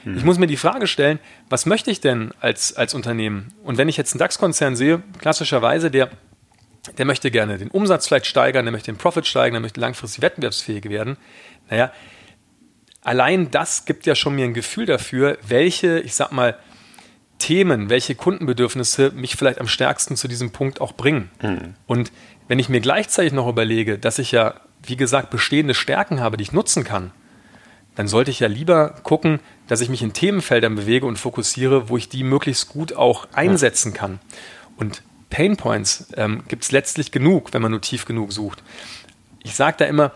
Hm. 0.03 0.17
Ich 0.17 0.25
muss 0.25 0.39
mir 0.39 0.49
die 0.49 0.57
Frage 0.57 0.89
stellen, 0.89 1.21
was 1.49 1.65
möchte 1.65 1.93
ich 1.93 2.01
denn 2.01 2.33
als, 2.41 2.75
als 2.77 2.93
Unternehmen? 2.93 3.55
Und 3.63 3.79
wenn 3.79 3.89
ich 3.89 3.97
jetzt 3.97 4.15
einen 4.15 4.19
DAX-Konzern 4.19 4.75
sehe, 4.75 5.03
klassischerweise, 5.21 5.93
der 5.93 6.11
der 6.99 7.07
möchte 7.07 7.31
gerne 7.31 7.57
den 7.57 7.71
Umsatz 7.71 8.07
vielleicht 8.07 8.27
steigern, 8.27 8.67
der 8.67 8.73
möchte 8.73 8.93
den 8.93 8.99
Profit 8.99 9.27
steigern, 9.27 9.55
der 9.55 9.61
möchte 9.63 9.81
langfristig 9.81 10.21
wettbewerbsfähig 10.23 10.85
werden. 10.91 11.17
Naja, 11.71 11.91
allein 13.05 13.51
das 13.51 13.85
gibt 13.85 14.07
ja 14.07 14.15
schon 14.15 14.35
mir 14.35 14.47
ein 14.47 14.55
Gefühl 14.55 14.87
dafür, 14.87 15.39
welche, 15.47 16.01
ich 16.01 16.15
sag 16.15 16.33
mal, 16.33 16.59
Themen, 17.39 17.91
welche 17.91 18.15
Kundenbedürfnisse 18.15 19.11
mich 19.11 19.37
vielleicht 19.37 19.61
am 19.61 19.69
stärksten 19.69 20.17
zu 20.17 20.29
diesem 20.29 20.51
Punkt 20.51 20.81
auch 20.81 20.93
bringen. 20.93 21.31
Mhm. 21.43 21.75
Und 21.87 22.13
wenn 22.49 22.59
ich 22.59 22.69
mir 22.69 22.81
gleichzeitig 22.81 23.33
noch 23.33 23.49
überlege, 23.49 23.99
dass 23.99 24.19
ich 24.19 24.33
ja, 24.33 24.55
wie 24.83 24.97
gesagt, 24.97 25.31
bestehende 25.31 25.75
Stärken 25.75 26.21
habe, 26.21 26.37
die 26.37 26.43
ich 26.43 26.53
nutzen 26.53 26.85
kann, 26.85 27.11
dann 27.97 28.09
sollte 28.09 28.31
ich 28.31 28.41
ja 28.41 28.49
lieber 28.49 28.91
gucken, 29.03 29.41
dass 29.69 29.81
ich 29.81 29.89
mich 29.89 30.03
in 30.03 30.13
Themenfeldern 30.13 30.75
bewege 30.75 31.07
und 31.07 31.19
fokussiere, 31.19 31.89
wo 31.89 31.97
ich 31.97 32.09
die 32.09 32.25
möglichst 32.25 32.69
gut 32.69 32.95
auch 32.95 33.29
einsetzen 33.33 33.95
kann. 33.95 34.21
Und 34.77 35.03
Pain 35.31 35.57
Points 35.57 36.09
ähm, 36.17 36.43
gibt 36.49 36.65
es 36.65 36.73
letztlich 36.73 37.13
genug, 37.13 37.53
wenn 37.53 37.63
man 37.63 37.71
nur 37.71 37.81
tief 37.81 38.05
genug 38.05 38.33
sucht. 38.33 38.63
Ich 39.43 39.55
sage 39.55 39.77
da 39.79 39.85
immer, 39.85 40.13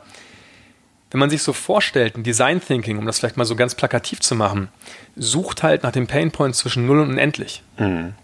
wenn 1.11 1.21
man 1.21 1.31
sich 1.31 1.43
so 1.43 1.53
vorstellt, 1.53 2.17
ein 2.17 2.23
Design 2.23 2.61
Thinking, 2.61 2.99
um 2.99 3.07
das 3.07 3.19
vielleicht 3.19 3.37
mal 3.37 3.45
so 3.45 3.57
ganz 3.57 3.75
plakativ 3.75 4.21
zu 4.21 4.35
machen, 4.35 4.69
sucht 5.17 5.63
halt 5.63 5.83
nach 5.83 5.93
dem 5.93 6.07
Pain 6.07 6.31
Point 6.31 6.55
zwischen 6.55 6.87
0 6.87 7.01
und 7.01 7.11
unendlich. 7.11 7.63
Mhm. 7.79 8.15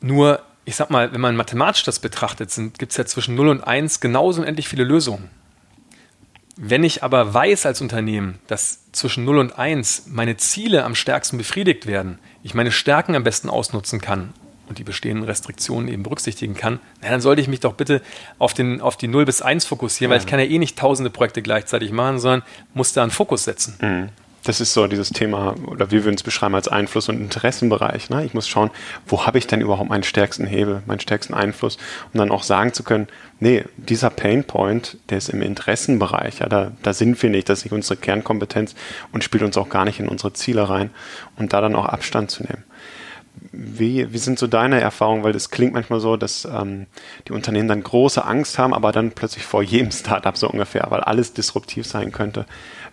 Nur, 0.00 0.42
ich 0.64 0.76
sag 0.76 0.90
mal, 0.90 1.12
wenn 1.12 1.20
man 1.20 1.36
mathematisch 1.36 1.84
das 1.84 2.00
betrachtet, 2.00 2.52
gibt 2.78 2.92
es 2.92 2.98
ja 2.98 3.06
zwischen 3.06 3.34
0 3.34 3.48
und 3.48 3.60
1 3.62 4.00
genauso 4.00 4.42
unendlich 4.42 4.68
viele 4.68 4.84
Lösungen. 4.84 5.30
Wenn 6.58 6.84
ich 6.84 7.02
aber 7.02 7.32
weiß 7.32 7.66
als 7.66 7.80
Unternehmen, 7.80 8.38
dass 8.46 8.90
zwischen 8.92 9.24
0 9.24 9.38
und 9.38 9.58
1 9.58 10.04
meine 10.08 10.36
Ziele 10.36 10.84
am 10.84 10.94
stärksten 10.94 11.38
befriedigt 11.38 11.86
werden, 11.86 12.18
ich 12.42 12.54
meine 12.54 12.72
Stärken 12.72 13.14
am 13.14 13.24
besten 13.24 13.50
ausnutzen 13.50 14.00
kann 14.00 14.32
und 14.68 14.78
die 14.78 14.84
bestehenden 14.84 15.24
Restriktionen 15.24 15.88
eben 15.88 16.02
berücksichtigen 16.02 16.54
kann, 16.54 16.80
na, 17.02 17.10
dann 17.10 17.20
sollte 17.20 17.40
ich 17.42 17.48
mich 17.48 17.60
doch 17.60 17.74
bitte 17.74 18.02
auf, 18.38 18.54
den, 18.54 18.80
auf 18.80 18.96
die 18.96 19.08
0 19.08 19.24
bis 19.24 19.42
1 19.42 19.64
fokussieren, 19.64 20.10
weil 20.10 20.20
ich 20.20 20.26
kann 20.26 20.38
ja 20.38 20.46
eh 20.46 20.58
nicht 20.58 20.78
tausende 20.78 21.10
Projekte 21.10 21.42
gleichzeitig 21.42 21.92
machen, 21.92 22.18
sondern 22.18 22.42
muss 22.74 22.92
da 22.92 23.02
einen 23.02 23.10
Fokus 23.10 23.44
setzen. 23.44 23.76
Mhm. 23.80 24.08
Das 24.46 24.60
ist 24.60 24.74
so 24.74 24.86
dieses 24.86 25.10
Thema, 25.10 25.56
oder 25.66 25.90
wir 25.90 26.04
würden 26.04 26.14
es 26.14 26.22
beschreiben 26.22 26.54
als 26.54 26.68
Einfluss- 26.68 27.08
und 27.08 27.20
Interessenbereich. 27.20 28.10
Ne? 28.10 28.24
Ich 28.24 28.32
muss 28.32 28.46
schauen, 28.46 28.70
wo 29.04 29.26
habe 29.26 29.38
ich 29.38 29.48
denn 29.48 29.60
überhaupt 29.60 29.90
meinen 29.90 30.04
stärksten 30.04 30.46
Hebel, 30.46 30.82
meinen 30.86 31.00
stärksten 31.00 31.34
Einfluss, 31.34 31.78
um 32.12 32.18
dann 32.18 32.30
auch 32.30 32.44
sagen 32.44 32.72
zu 32.72 32.84
können, 32.84 33.08
nee, 33.40 33.64
dieser 33.76 34.08
Pain 34.08 34.44
Point, 34.44 34.98
der 35.10 35.18
ist 35.18 35.30
im 35.30 35.42
Interessenbereich. 35.42 36.38
Ja, 36.38 36.48
da, 36.48 36.70
da 36.84 36.92
sind 36.92 37.20
wir 37.20 37.30
nicht, 37.30 37.48
das 37.48 37.58
ist 37.58 37.64
nicht 37.64 37.72
unsere 37.72 37.96
Kernkompetenz 37.96 38.76
und 39.10 39.24
spielt 39.24 39.42
uns 39.42 39.56
auch 39.56 39.68
gar 39.68 39.84
nicht 39.84 39.98
in 39.98 40.06
unsere 40.06 40.32
Ziele 40.32 40.68
rein 40.68 40.90
und 41.34 41.52
da 41.52 41.60
dann 41.60 41.74
auch 41.74 41.86
Abstand 41.86 42.30
zu 42.30 42.44
nehmen. 42.44 42.62
Wie, 43.58 44.12
wie 44.12 44.18
sind 44.18 44.38
so 44.38 44.46
deine 44.46 44.80
Erfahrungen? 44.80 45.24
Weil 45.24 45.34
es 45.34 45.50
klingt 45.50 45.72
manchmal 45.72 46.00
so, 46.00 46.16
dass 46.16 46.44
ähm, 46.44 46.86
die 47.26 47.32
Unternehmen 47.32 47.68
dann 47.68 47.82
große 47.82 48.24
Angst 48.24 48.58
haben, 48.58 48.74
aber 48.74 48.92
dann 48.92 49.12
plötzlich 49.12 49.44
vor 49.44 49.62
jedem 49.62 49.90
Startup 49.92 50.36
so 50.36 50.48
ungefähr, 50.48 50.86
weil 50.90 51.00
alles 51.00 51.32
disruptiv 51.32 51.86
sein 51.86 52.12
könnte. 52.12 52.44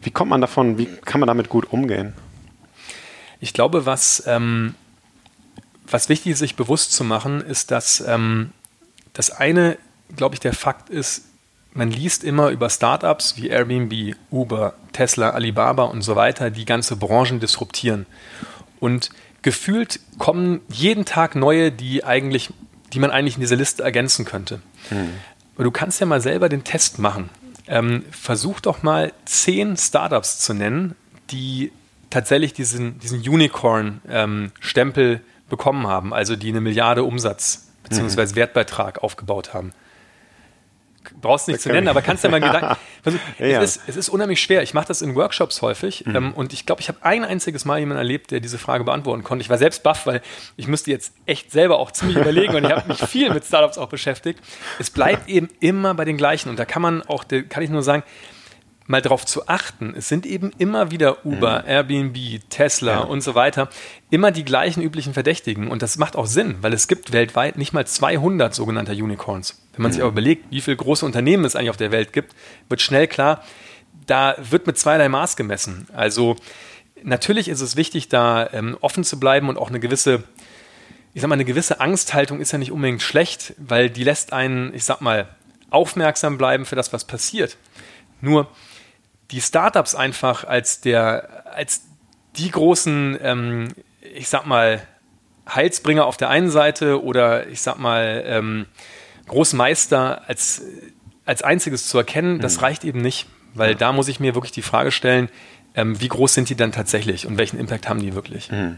Wie 0.02 0.12
kommt 0.12 0.30
man 0.30 0.41
davon? 0.41 0.78
Wie 0.78 0.86
kann 0.86 1.19
man 1.19 1.28
damit 1.28 1.49
gut 1.49 1.71
umgehen? 1.71 2.13
Ich 3.39 3.54
glaube, 3.54 3.86
was, 3.86 4.23
ähm, 4.26 4.76
was 5.86 6.08
wichtig 6.08 6.32
ist, 6.32 6.39
sich 6.39 6.56
bewusst 6.56 6.93
zu 6.93 7.04
machen, 7.04 7.41
ist, 7.41 7.71
dass 7.71 7.99
ähm, 8.08 8.52
das 9.12 9.32
eine, 9.32 9.78
glaube 10.15 10.36
ich, 10.36 10.39
der 10.39 10.54
Fakt 10.54 10.89
ist, 10.89 11.26
man 11.73 11.89
liest 11.89 12.23
immer 12.23 12.49
über 12.49 12.69
Startups 12.69 13.36
wie 13.36 13.47
Airbnb, 13.47 14.15
Uber, 14.32 14.76
Tesla, 14.91 15.32
Alibaba 15.32 15.84
und 15.84 16.04
so 16.04 16.15
weiter, 16.15 16.52
die 16.52 16.65
ganze 16.65 16.95
Branchen 16.95 17.39
disruptieren. 17.39 18.06
Und 18.80 19.10
gefühlt 19.43 19.99
kommen 20.17 20.62
jeden 20.69 21.06
Tag 21.06 21.36
neue, 21.36 21.71
die 21.71 22.03
eigentlich, 22.03 22.49
die 22.91 22.99
man 22.99 23.12
eigentlich 23.12 23.36
in 23.36 23.41
diese 23.41 23.56
Liste 23.56 23.84
ergänzen 23.84 24.25
könnte. 24.25 24.62
Hm. 24.89 25.12
Du 25.58 25.69
kannst 25.69 25.99
ja 25.99 26.08
mal 26.08 26.21
selber 26.21 26.49
den 26.49 26.63
Test 26.63 26.97
machen. 26.97 27.29
Ähm, 27.67 28.03
versuch 28.12 28.60
doch 28.60 28.82
mal 28.84 29.13
zehn 29.25 29.77
Startups 29.77 30.39
zu 30.39 30.53
nennen, 30.53 30.95
die 31.29 31.71
tatsächlich 32.10 32.53
diesen, 32.53 32.99
diesen 32.99 33.19
Unicorn-Stempel 33.19 35.12
ähm, 35.13 35.19
bekommen 35.49 35.88
haben, 35.88 36.13
also 36.13 36.36
die 36.36 36.49
eine 36.49 36.62
Milliarde 36.62 37.03
Umsatz 37.03 37.67
bzw. 37.84 38.21
Mhm. 38.25 38.36
Wertbeitrag 38.36 39.03
aufgebaut 39.03 39.53
haben 39.53 39.73
brauchst 41.21 41.47
nicht 41.47 41.62
zu 41.62 41.69
nennen, 41.69 41.88
aber 41.88 42.02
kannst 42.02 42.23
ja 42.23 42.30
mal 42.30 42.39
Gedanken. 42.39 42.76
Also, 43.06 43.19
ja. 43.38 43.62
es, 43.62 43.76
ist, 43.76 43.89
es 43.89 43.95
ist 43.97 44.08
unheimlich 44.08 44.41
schwer. 44.41 44.63
Ich 44.63 44.73
mache 44.73 44.88
das 44.88 45.02
in 45.02 45.13
Workshops 45.15 45.62
häufig 45.62 46.06
mhm. 46.06 46.15
ähm, 46.15 46.34
und 46.34 46.54
ich 46.54 46.65
glaube, 46.65 46.80
ich 46.80 46.88
habe 46.88 46.99
ein 47.02 47.26
einziges 47.26 47.65
Mal 47.65 47.80
jemanden 47.80 47.97
erlebt, 47.97 48.32
der 48.32 48.39
diese 48.39 48.58
Frage 48.58 48.86
beantworten 48.86 49.26
konnte. 49.26 49.43
Ich 49.43 49.49
war 49.49 49.58
selbst 49.58 49.84
baff, 49.84 50.08
weil 50.08 50.21
ich 50.56 50.69
müsste 50.69 50.89
jetzt 50.89 51.13
echt 51.26 51.52
selber 51.52 51.80
auch 51.80 51.91
ziemlich 51.91 52.15
überlegen 52.15 52.56
und 52.56 52.63
ich 52.63 52.71
habe 52.71 52.88
mich 52.88 52.99
viel 52.99 53.30
mit 53.34 53.43
Startups 53.43 53.78
auch 53.78 53.89
beschäftigt. 53.89 54.39
Es 54.80 54.89
bleibt 54.89 55.28
eben 55.28 55.49
immer 55.60 55.93
bei 55.95 56.06
den 56.06 56.15
gleichen 56.15 56.47
und 56.47 56.58
da 56.58 56.63
kann 56.63 56.82
man 56.82 57.02
auch, 57.02 57.26
kann 57.49 57.62
ich 57.62 57.69
nur 57.69 57.84
sagen, 57.84 58.04
mal 58.93 59.01
darauf 59.01 59.25
zu 59.25 59.47
achten, 59.47 59.95
es 59.97 60.08
sind 60.08 60.27
eben 60.27 60.51
immer 60.60 60.91
wieder 60.91 61.25
Uber, 61.25 61.63
mhm. 61.63 61.67
Airbnb, 61.67 62.17
Tesla 62.49 62.91
ja. 62.91 62.99
und 62.99 63.21
so 63.21 63.34
weiter, 63.34 63.67
immer 64.12 64.29
die 64.29 64.45
gleichen 64.45 64.84
üblichen 64.84 65.13
Verdächtigen. 65.13 65.67
Und 65.71 65.82
das 65.82 65.97
macht 65.97 66.15
auch 66.15 66.27
Sinn, 66.27 66.58
weil 66.62 66.73
es 66.73 66.88
gibt 66.88 67.12
weltweit 67.12 67.58
nicht 67.58 67.73
mal 67.73 67.88
200 67.88 68.53
sogenannter 68.53 68.93
Unicorns. 68.93 69.60
Wenn 69.73 69.82
man 69.82 69.89
mhm. 69.89 69.93
sich 69.93 70.03
aber 70.03 70.12
überlegt, 70.12 70.45
wie 70.51 70.62
viele 70.62 70.77
große 70.77 71.06
Unternehmen 71.08 71.43
es 71.43 71.56
eigentlich 71.56 71.71
auf 71.71 71.77
der 71.77 71.91
Welt 71.91 72.13
gibt, 72.13 72.36
wird 72.69 72.82
schnell 72.82 73.08
klar, 73.08 73.43
da 74.06 74.36
wird 74.38 74.67
mit 74.67 74.77
zweierlei 74.77 75.10
Maß 75.10 75.36
gemessen. 75.38 75.88
Also 75.93 76.36
natürlich 77.01 77.47
ist 77.47 77.62
es 77.62 77.75
wichtig, 77.75 78.10
da 78.10 78.47
ähm, 78.53 78.77
offen 78.79 79.03
zu 79.03 79.19
bleiben 79.19 79.49
und 79.49 79.58
auch 79.58 79.69
eine 79.69 79.79
gewisse, 79.79 80.23
ich 81.15 81.21
sag 81.21 81.29
mal, 81.29 81.34
eine 81.34 81.45
gewisse 81.45 81.79
Angsthaltung 81.79 82.39
ist 82.39 82.51
ja 82.51 82.60
nicht 82.60 82.71
unbedingt 82.71 83.01
schlecht, 83.01 83.56
weil 83.58 83.89
die 83.89 84.03
lässt 84.03 84.34
einen, 84.34 84.71
ich 84.75 84.86
sag 84.86 85.01
mal, 85.01 85.29
aufmerksam 85.71 86.38
bleiben 86.38 86.67
für 86.67 86.75
das, 86.75 86.93
was 86.93 87.06
passiert. 87.06 87.58
Nur 88.21 88.47
die 89.31 89.41
Startups 89.41 89.95
einfach 89.95 90.43
als 90.43 90.81
der, 90.81 91.45
als 91.53 91.81
die 92.36 92.51
großen, 92.51 93.17
ähm, 93.21 93.67
ich 94.01 94.29
sag 94.29 94.45
mal, 94.45 94.81
Heilsbringer 95.47 96.05
auf 96.05 96.17
der 96.17 96.29
einen 96.29 96.49
Seite 96.49 97.03
oder 97.03 97.47
ich 97.47 97.62
sag 97.62 97.77
mal, 97.77 98.23
ähm, 98.25 98.65
Großmeister 99.27 100.27
als, 100.27 100.62
als 101.25 101.41
einziges 101.41 101.88
zu 101.88 101.97
erkennen, 101.97 102.39
das 102.39 102.57
mhm. 102.57 102.63
reicht 102.63 102.83
eben 102.83 103.01
nicht, 103.01 103.27
weil 103.53 103.71
ja. 103.71 103.77
da 103.77 103.91
muss 103.91 104.07
ich 104.07 104.19
mir 104.19 104.36
wirklich 104.36 104.51
die 104.51 104.62
Frage 104.62 104.91
stellen, 104.91 105.29
ähm, 105.75 105.99
wie 105.99 106.07
groß 106.07 106.33
sind 106.33 106.49
die 106.49 106.55
dann 106.55 106.71
tatsächlich 106.71 107.25
und 107.25 107.38
welchen 107.38 107.59
Impact 107.59 107.89
haben 107.89 107.99
die 107.99 108.15
wirklich? 108.15 108.51
Mhm. 108.51 108.77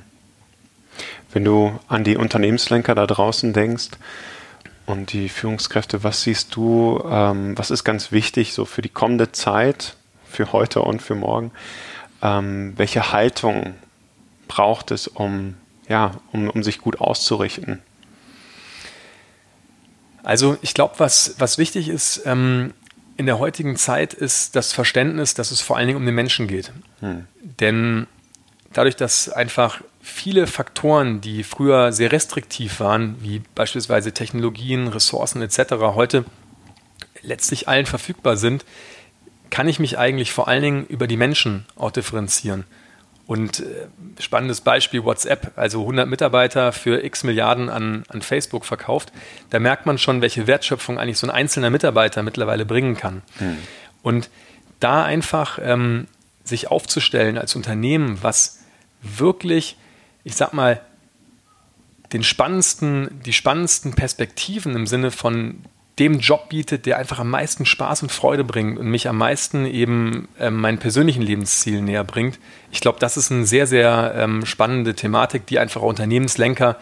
Wenn 1.31 1.43
du 1.43 1.79
an 1.87 2.03
die 2.03 2.15
Unternehmenslenker 2.15 2.95
da 2.95 3.05
draußen 3.05 3.51
denkst 3.51 3.89
und 4.85 5.11
die 5.11 5.29
Führungskräfte, 5.29 6.03
was 6.03 6.21
siehst 6.21 6.55
du, 6.55 7.03
ähm, 7.09 7.57
was 7.57 7.71
ist 7.71 7.83
ganz 7.83 8.11
wichtig 8.11 8.53
so 8.53 8.65
für 8.65 8.81
die 8.81 8.89
kommende 8.89 9.31
Zeit, 9.31 9.97
für 10.35 10.51
heute 10.51 10.81
und 10.81 11.01
für 11.01 11.15
morgen? 11.15 11.51
Ähm, 12.21 12.73
welche 12.77 13.11
Haltung 13.11 13.75
braucht 14.47 14.91
es, 14.91 15.07
um, 15.07 15.55
ja, 15.87 16.11
um, 16.31 16.49
um 16.49 16.63
sich 16.63 16.79
gut 16.79 16.99
auszurichten? 16.99 17.81
Also 20.23 20.57
ich 20.61 20.73
glaube, 20.73 20.95
was, 20.97 21.35
was 21.37 21.57
wichtig 21.57 21.87
ist 21.87 22.23
ähm, 22.25 22.73
in 23.17 23.27
der 23.27 23.39
heutigen 23.39 23.75
Zeit, 23.75 24.13
ist 24.13 24.55
das 24.55 24.73
Verständnis, 24.73 25.35
dass 25.35 25.51
es 25.51 25.61
vor 25.61 25.77
allen 25.77 25.87
Dingen 25.87 25.99
um 25.99 26.05
den 26.05 26.15
Menschen 26.15 26.47
geht. 26.47 26.71
Hm. 26.99 27.27
Denn 27.59 28.07
dadurch, 28.73 28.95
dass 28.95 29.29
einfach 29.29 29.81
viele 30.01 30.47
Faktoren, 30.47 31.21
die 31.21 31.43
früher 31.43 31.91
sehr 31.93 32.11
restriktiv 32.11 32.79
waren, 32.79 33.15
wie 33.21 33.41
beispielsweise 33.53 34.13
Technologien, 34.13 34.87
Ressourcen 34.87 35.41
etc., 35.41 35.75
heute 35.79 36.25
letztlich 37.21 37.67
allen 37.67 37.85
verfügbar 37.85 38.37
sind, 38.37 38.65
kann 39.55 39.69
ich 39.69 39.79
mich 39.79 39.97
eigentlich 39.97 40.33
vor 40.33 40.49
allen 40.49 40.61
Dingen 40.61 40.85
über 40.87 41.07
die 41.07 41.15
Menschen 41.15 41.65
auch 41.77 41.91
differenzieren. 41.91 42.65
Und 43.25 43.61
äh, 43.61 43.87
spannendes 44.19 44.59
Beispiel 44.59 45.05
WhatsApp, 45.05 45.53
also 45.55 45.79
100 45.79 46.09
Mitarbeiter 46.09 46.73
für 46.73 47.05
x 47.05 47.23
Milliarden 47.23 47.69
an, 47.69 48.03
an 48.09 48.21
Facebook 48.21 48.65
verkauft. 48.65 49.13
Da 49.51 49.59
merkt 49.59 49.85
man 49.85 49.97
schon, 49.97 50.19
welche 50.19 50.45
Wertschöpfung 50.45 50.99
eigentlich 50.99 51.19
so 51.19 51.27
ein 51.27 51.31
einzelner 51.31 51.69
Mitarbeiter 51.69 52.21
mittlerweile 52.21 52.65
bringen 52.65 52.97
kann. 52.97 53.21
Hm. 53.37 53.57
Und 54.03 54.29
da 54.81 55.05
einfach 55.05 55.57
ähm, 55.61 56.07
sich 56.43 56.69
aufzustellen 56.69 57.37
als 57.37 57.55
Unternehmen, 57.55 58.17
was 58.21 58.59
wirklich, 59.01 59.77
ich 60.25 60.35
sag 60.35 60.51
mal, 60.51 60.81
den 62.11 62.23
spannendsten, 62.23 63.21
die 63.25 63.31
spannendsten 63.31 63.93
Perspektiven 63.93 64.75
im 64.75 64.85
Sinne 64.85 65.11
von 65.11 65.63
dem 65.99 66.19
Job 66.19 66.49
bietet, 66.49 66.85
der 66.85 66.97
einfach 66.97 67.19
am 67.19 67.29
meisten 67.29 67.65
Spaß 67.65 68.03
und 68.03 68.11
Freude 68.11 68.43
bringt 68.43 68.77
und 68.77 68.87
mich 68.87 69.07
am 69.07 69.17
meisten 69.17 69.65
eben 69.65 70.27
äh, 70.39 70.49
meinen 70.49 70.77
persönlichen 70.77 71.21
Lebenszielen 71.21 71.85
näher 71.85 72.03
bringt. 72.03 72.37
Ich 72.71 72.81
glaube, 72.81 72.99
das 72.99 73.15
ist 73.15 73.31
eine 73.31 73.45
sehr, 73.45 73.65
sehr 73.65 74.13
ähm, 74.17 74.45
spannende 74.45 74.93
Thematik, 74.93 75.45
die 75.45 75.57
einfach 75.57 75.81
Unternehmenslenker 75.81 76.77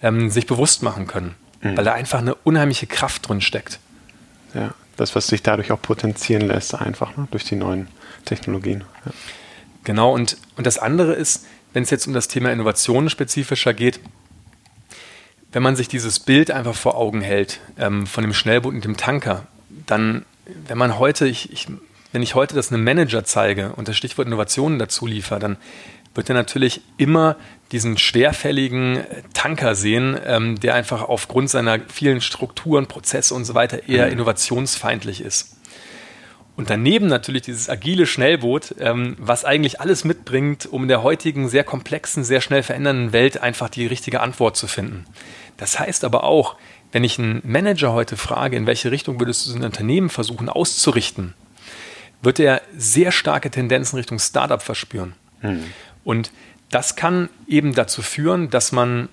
ähm, 0.00 0.30
sich 0.30 0.46
bewusst 0.46 0.82
machen 0.82 1.08
können, 1.08 1.34
mhm. 1.60 1.76
weil 1.76 1.84
da 1.84 1.92
einfach 1.92 2.20
eine 2.20 2.36
unheimliche 2.36 2.86
Kraft 2.86 3.28
drin 3.28 3.40
steckt. 3.40 3.80
Ja, 4.54 4.74
das, 4.96 5.16
was 5.16 5.26
sich 5.26 5.42
dadurch 5.42 5.72
auch 5.72 5.82
potenzieren 5.82 6.42
lässt, 6.42 6.74
einfach 6.74 7.16
ne, 7.16 7.26
durch 7.30 7.44
die 7.44 7.56
neuen 7.56 7.88
Technologien. 8.24 8.84
Ja. 9.04 9.12
Genau, 9.84 10.12
und, 10.12 10.36
und 10.56 10.66
das 10.66 10.78
andere 10.78 11.14
ist, 11.14 11.46
wenn 11.72 11.82
es 11.82 11.90
jetzt 11.90 12.06
um 12.06 12.12
das 12.12 12.28
Thema 12.28 12.52
Innovation 12.52 13.10
spezifischer 13.10 13.74
geht, 13.74 13.98
wenn 15.52 15.62
man 15.62 15.76
sich 15.76 15.88
dieses 15.88 16.18
Bild 16.18 16.50
einfach 16.50 16.74
vor 16.74 16.96
Augen 16.96 17.20
hält, 17.20 17.60
ähm, 17.78 18.06
von 18.06 18.24
dem 18.24 18.34
Schnellboot 18.34 18.74
und 18.74 18.84
dem 18.84 18.96
Tanker, 18.96 19.46
dann, 19.86 20.24
wenn 20.66 20.78
man 20.78 20.98
heute, 20.98 21.26
ich, 21.26 21.52
ich, 21.52 21.66
wenn 22.12 22.22
ich 22.22 22.34
heute 22.34 22.54
das 22.54 22.72
einem 22.72 22.84
Manager 22.84 23.24
zeige 23.24 23.72
und 23.74 23.88
das 23.88 23.96
Stichwort 23.96 24.26
Innovationen 24.26 24.78
dazu 24.78 25.06
liefere, 25.06 25.38
dann 25.38 25.56
wird 26.14 26.28
er 26.28 26.34
natürlich 26.34 26.82
immer 26.98 27.36
diesen 27.70 27.96
schwerfälligen 27.96 29.04
Tanker 29.32 29.74
sehen, 29.74 30.18
ähm, 30.26 30.60
der 30.60 30.74
einfach 30.74 31.02
aufgrund 31.02 31.48
seiner 31.48 31.80
vielen 31.88 32.20
Strukturen, 32.20 32.86
Prozesse 32.86 33.34
und 33.34 33.44
so 33.44 33.54
weiter 33.54 33.88
eher 33.88 34.06
mhm. 34.06 34.12
innovationsfeindlich 34.12 35.22
ist. 35.22 35.56
Und 36.54 36.68
daneben 36.68 37.06
natürlich 37.06 37.42
dieses 37.42 37.70
agile 37.70 38.04
Schnellboot, 38.04 38.74
ähm, 38.78 39.16
was 39.18 39.46
eigentlich 39.46 39.80
alles 39.80 40.04
mitbringt, 40.04 40.66
um 40.70 40.82
in 40.82 40.88
der 40.88 41.02
heutigen 41.02 41.48
sehr 41.48 41.64
komplexen, 41.64 42.24
sehr 42.24 42.42
schnell 42.42 42.62
verändernden 42.62 43.12
Welt 43.14 43.40
einfach 43.40 43.70
die 43.70 43.86
richtige 43.86 44.20
Antwort 44.20 44.56
zu 44.58 44.66
finden. 44.66 45.06
Das 45.56 45.78
heißt 45.78 46.04
aber 46.04 46.24
auch, 46.24 46.56
wenn 46.92 47.04
ich 47.04 47.18
einen 47.18 47.40
Manager 47.44 47.92
heute 47.92 48.16
frage, 48.16 48.56
in 48.56 48.66
welche 48.66 48.90
Richtung 48.90 49.18
würdest 49.20 49.46
du 49.46 49.50
so 49.50 49.56
ein 49.56 49.64
Unternehmen 49.64 50.10
versuchen 50.10 50.48
auszurichten, 50.48 51.34
wird 52.20 52.38
er 52.38 52.62
sehr 52.76 53.12
starke 53.12 53.50
Tendenzen 53.50 53.96
Richtung 53.96 54.18
Startup 54.18 54.62
verspüren. 54.62 55.14
Mhm. 55.40 55.64
Und 56.04 56.32
das 56.70 56.96
kann 56.96 57.28
eben 57.46 57.74
dazu 57.74 58.02
führen, 58.02 58.50
dass 58.50 58.72
man 58.72 59.08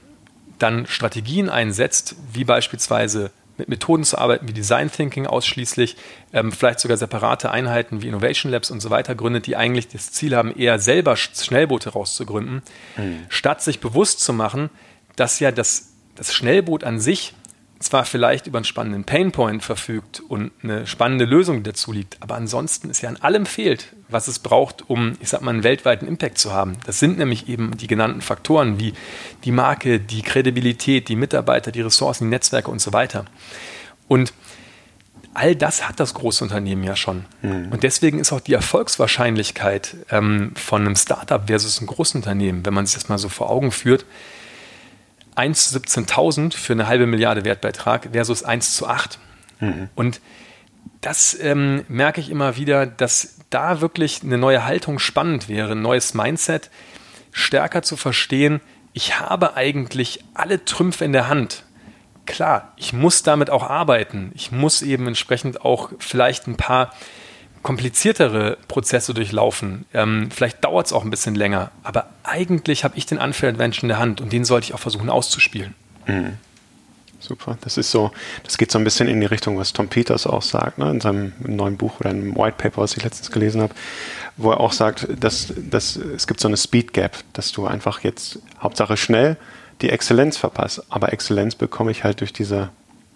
dann 0.60 0.88
Strategien 0.88 1.50
einsetzt, 1.50 2.16
wie 2.34 2.44
beispielsweise 2.44 3.32
mit 3.58 3.68
Methoden 3.68 4.04
zu 4.04 4.18
arbeiten 4.18 4.48
wie 4.48 4.54
Design 4.54 4.90
Thinking 4.90 5.28
ausschließlich, 5.28 5.98
ähm, 6.34 6.52
vielleicht 6.52 6.80
sogar 6.80 6.98
separate 6.98 7.52
Einheiten 7.52 8.02
wie 8.02 8.08
Innovation 8.08 8.52
Labs 8.52 8.72
und 8.72 8.80
so 8.80 8.90
weiter 8.90 9.16
gründet, 9.16 9.48
die 9.48 9.56
eigentlich 9.56 9.90
das 9.90 10.12
Ziel 10.12 10.36
haben, 10.36 10.56
eher 10.56 10.80
selber 10.80 11.16
Schnellboote 11.16 11.90
rauszugründen, 11.90 12.62
mhm. 12.98 13.26
statt 13.28 13.62
sich 13.62 13.80
bewusst 13.80 14.22
zu 14.22 14.34
machen, 14.34 14.70
dass 15.16 15.40
ja 15.40 15.52
das, 15.52 15.90
das 16.20 16.34
Schnellboot 16.34 16.84
an 16.84 17.00
sich 17.00 17.34
zwar 17.80 18.04
vielleicht 18.04 18.46
über 18.46 18.58
einen 18.58 18.66
spannenden 18.66 19.06
Painpoint 19.06 19.64
verfügt 19.64 20.22
und 20.28 20.52
eine 20.62 20.86
spannende 20.86 21.24
Lösung, 21.24 21.64
dazu 21.64 21.94
liegt, 21.94 22.18
aber 22.22 22.36
ansonsten 22.36 22.90
ist 22.90 23.02
ja 23.02 23.08
an 23.08 23.16
allem 23.18 23.46
fehlt, 23.46 23.96
was 24.10 24.28
es 24.28 24.40
braucht, 24.40 24.90
um, 24.90 25.14
ich 25.22 25.30
sag 25.30 25.42
mal, 25.42 25.52
einen 25.52 25.64
weltweiten 25.64 26.06
Impact 26.06 26.38
zu 26.38 26.52
haben. 26.52 26.76
Das 26.86 27.00
sind 27.00 27.18
nämlich 27.18 27.48
eben 27.48 27.78
die 27.78 27.88
genannten 27.88 28.20
Faktoren 28.20 28.82
wie 28.82 28.94
die 29.46 29.52
Marke, 29.52 30.02
die 30.02 30.22
Kredibilität, 30.24 31.08
die 31.08 31.16
Mitarbeiter, 31.16 31.72
die 31.72 31.80
Ressourcen, 31.80 32.26
die 32.26 32.32
Netzwerke 32.32 32.70
und 32.70 32.82
so 32.82 32.92
weiter. 32.92 33.24
Und 34.10 34.34
all 35.34 35.56
das 35.56 35.88
hat 35.88 36.02
das 36.02 36.14
große 36.14 36.44
Unternehmen 36.44 36.84
ja 36.84 36.98
schon. 36.98 37.24
Mhm. 37.42 37.70
Und 37.72 37.84
deswegen 37.84 38.20
ist 38.20 38.34
auch 38.34 38.42
die 38.42 38.56
Erfolgswahrscheinlichkeit 38.56 39.96
ähm, 40.12 40.52
von 40.56 40.82
einem 40.82 40.98
Startup 40.98 41.48
versus 41.48 41.80
einem 41.80 41.88
Großunternehmen, 41.88 42.66
wenn 42.66 42.74
man 42.74 42.86
sich 42.86 42.96
das 42.96 43.08
mal 43.08 43.18
so 43.18 43.30
vor 43.30 43.50
Augen 43.50 43.72
führt, 43.72 44.06
1 45.40 45.70
zu 45.70 45.80
17.000 45.80 46.54
für 46.54 46.74
eine 46.74 46.88
halbe 46.88 47.08
Milliarde 47.08 47.46
Wertbeitrag 47.46 48.10
versus 48.12 48.44
1 48.44 48.76
zu 48.76 48.88
8. 48.88 49.18
Mhm. 49.62 49.90
Und 49.96 50.20
das 51.00 51.38
ähm, 51.40 51.86
merke 51.88 52.20
ich 52.20 52.30
immer 52.30 52.58
wieder, 52.58 52.86
dass 52.86 53.38
da 53.50 53.80
wirklich 53.80 54.22
eine 54.22 54.38
neue 54.38 54.66
Haltung 54.66 55.00
spannend 55.00 55.48
wäre, 55.48 55.72
ein 55.72 55.82
neues 55.82 56.14
Mindset, 56.14 56.70
stärker 57.32 57.84
zu 57.84 57.96
verstehen, 57.96 58.60
ich 58.92 59.20
habe 59.20 59.56
eigentlich 59.56 60.24
alle 60.34 60.66
Trümpfe 60.66 61.06
in 61.06 61.14
der 61.14 61.30
Hand. 61.30 61.64
Klar, 62.26 62.74
ich 62.76 62.92
muss 62.92 63.24
damit 63.24 63.50
auch 63.50 63.64
arbeiten. 63.64 64.32
Ich 64.36 64.52
muss 64.52 64.82
eben 64.82 65.08
entsprechend 65.08 65.62
auch 65.62 65.92
vielleicht 66.00 66.48
ein 66.48 66.58
paar 66.58 66.92
kompliziertere 67.64 68.58
Prozesse 68.68 69.14
durchlaufen. 69.14 69.86
Ähm, 69.94 70.30
vielleicht 70.32 70.64
dauert 70.64 70.88
es 70.88 70.94
auch 70.94 71.04
ein 71.04 71.10
bisschen 71.10 71.36
länger, 71.36 71.72
aber 71.84 72.10
eigentlich 72.24 72.84
habe 72.84 72.98
ich 72.98 73.06
den 73.06 73.18
Unfair 73.18 73.50
Adventure 73.50 73.84
in 73.84 73.90
der 73.90 74.00
Hand 74.00 74.22
und 74.22 74.32
den 74.32 74.46
sollte 74.46 74.66
ich 74.66 74.74
auch 74.74 74.80
versuchen 74.80 75.10
auszuspielen. 75.10 75.76
Mhm. 76.06 76.38
Super. 77.20 77.58
Das 77.62 77.78
ist 77.78 77.92
so, 77.92 78.12
das 78.44 78.58
geht 78.58 78.72
so 78.72 78.80
ein 78.80 78.86
bisschen 78.86 79.10
in 79.10 79.20
die 79.20 79.26
Richtung, 79.26 79.58
was 79.58 79.74
Tom 79.74 79.90
Peters 79.90 80.26
auch 80.26 80.42
sagt, 80.42 80.78
ne, 80.78 80.90
in 80.90 81.02
seinem 81.02 81.34
neuen 81.40 81.76
Buch 81.76 82.00
oder 82.00 82.12
einem 82.12 82.36
White 82.36 82.56
Paper, 82.58 82.82
was 82.82 82.96
ich 82.96 83.04
letztens 83.04 83.30
gelesen 83.30 83.62
habe, 83.62 83.74
wo 84.38 84.52
er 84.52 84.60
auch 84.62 84.72
sagt, 84.72 85.08
dass, 85.20 85.54
dass 85.58 85.98
es 85.98 86.28
gibt 86.28 86.40
so 86.40 86.48
eine 86.48 86.56
Speed 86.56 86.94
Gap, 86.94 87.18
dass 87.34 87.52
du 87.52 87.68
einfach 87.68 88.02
jetzt 88.02 88.40
Hauptsache 88.62 88.96
schnell 88.96 89.36
die 89.82 89.90
Exzellenz 89.90 90.38
verpasst. 90.38 90.82
Aber 90.90 91.12
Exzellenz 91.12 91.56
bekomme 91.56 91.92
ich 91.92 92.06
halt 92.06 92.22
durch 92.22 92.32
diese 92.32 92.70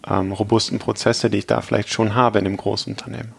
ähm, 0.06 0.34
robusten 0.34 0.80
Prozesse, 0.80 1.30
die 1.30 1.40
ich 1.40 1.48
da 1.48 1.62
vielleicht 1.62 1.90
schon 1.90 2.14
habe 2.14 2.40
in 2.40 2.46
dem 2.46 2.58
Großunternehmen. 2.58 3.32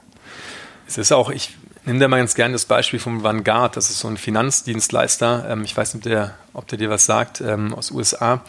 Es 0.87 0.99
ist 0.99 1.13
auch, 1.13 1.31
ich 1.31 1.57
nehme 1.85 1.99
da 1.99 2.09
mal 2.09 2.19
ganz 2.19 2.35
gerne 2.35 2.53
das 2.53 2.65
Beispiel 2.65 2.99
von 2.99 3.23
Vanguard, 3.23 3.77
das 3.77 3.91
ist 3.91 4.01
so 4.01 4.09
ein 4.09 4.17
Finanzdienstleister, 4.17 5.47
ähm, 5.51 5.65
ich 5.65 5.77
weiß 5.77 5.95
nicht, 5.95 6.07
ob 6.07 6.11
der, 6.11 6.35
ob 6.53 6.69
der 6.69 6.79
dir 6.79 6.91
was 6.91 7.07
sagt, 7.07 7.41
ähm, 7.41 7.75
aus 7.75 7.91
USA. 7.91 8.43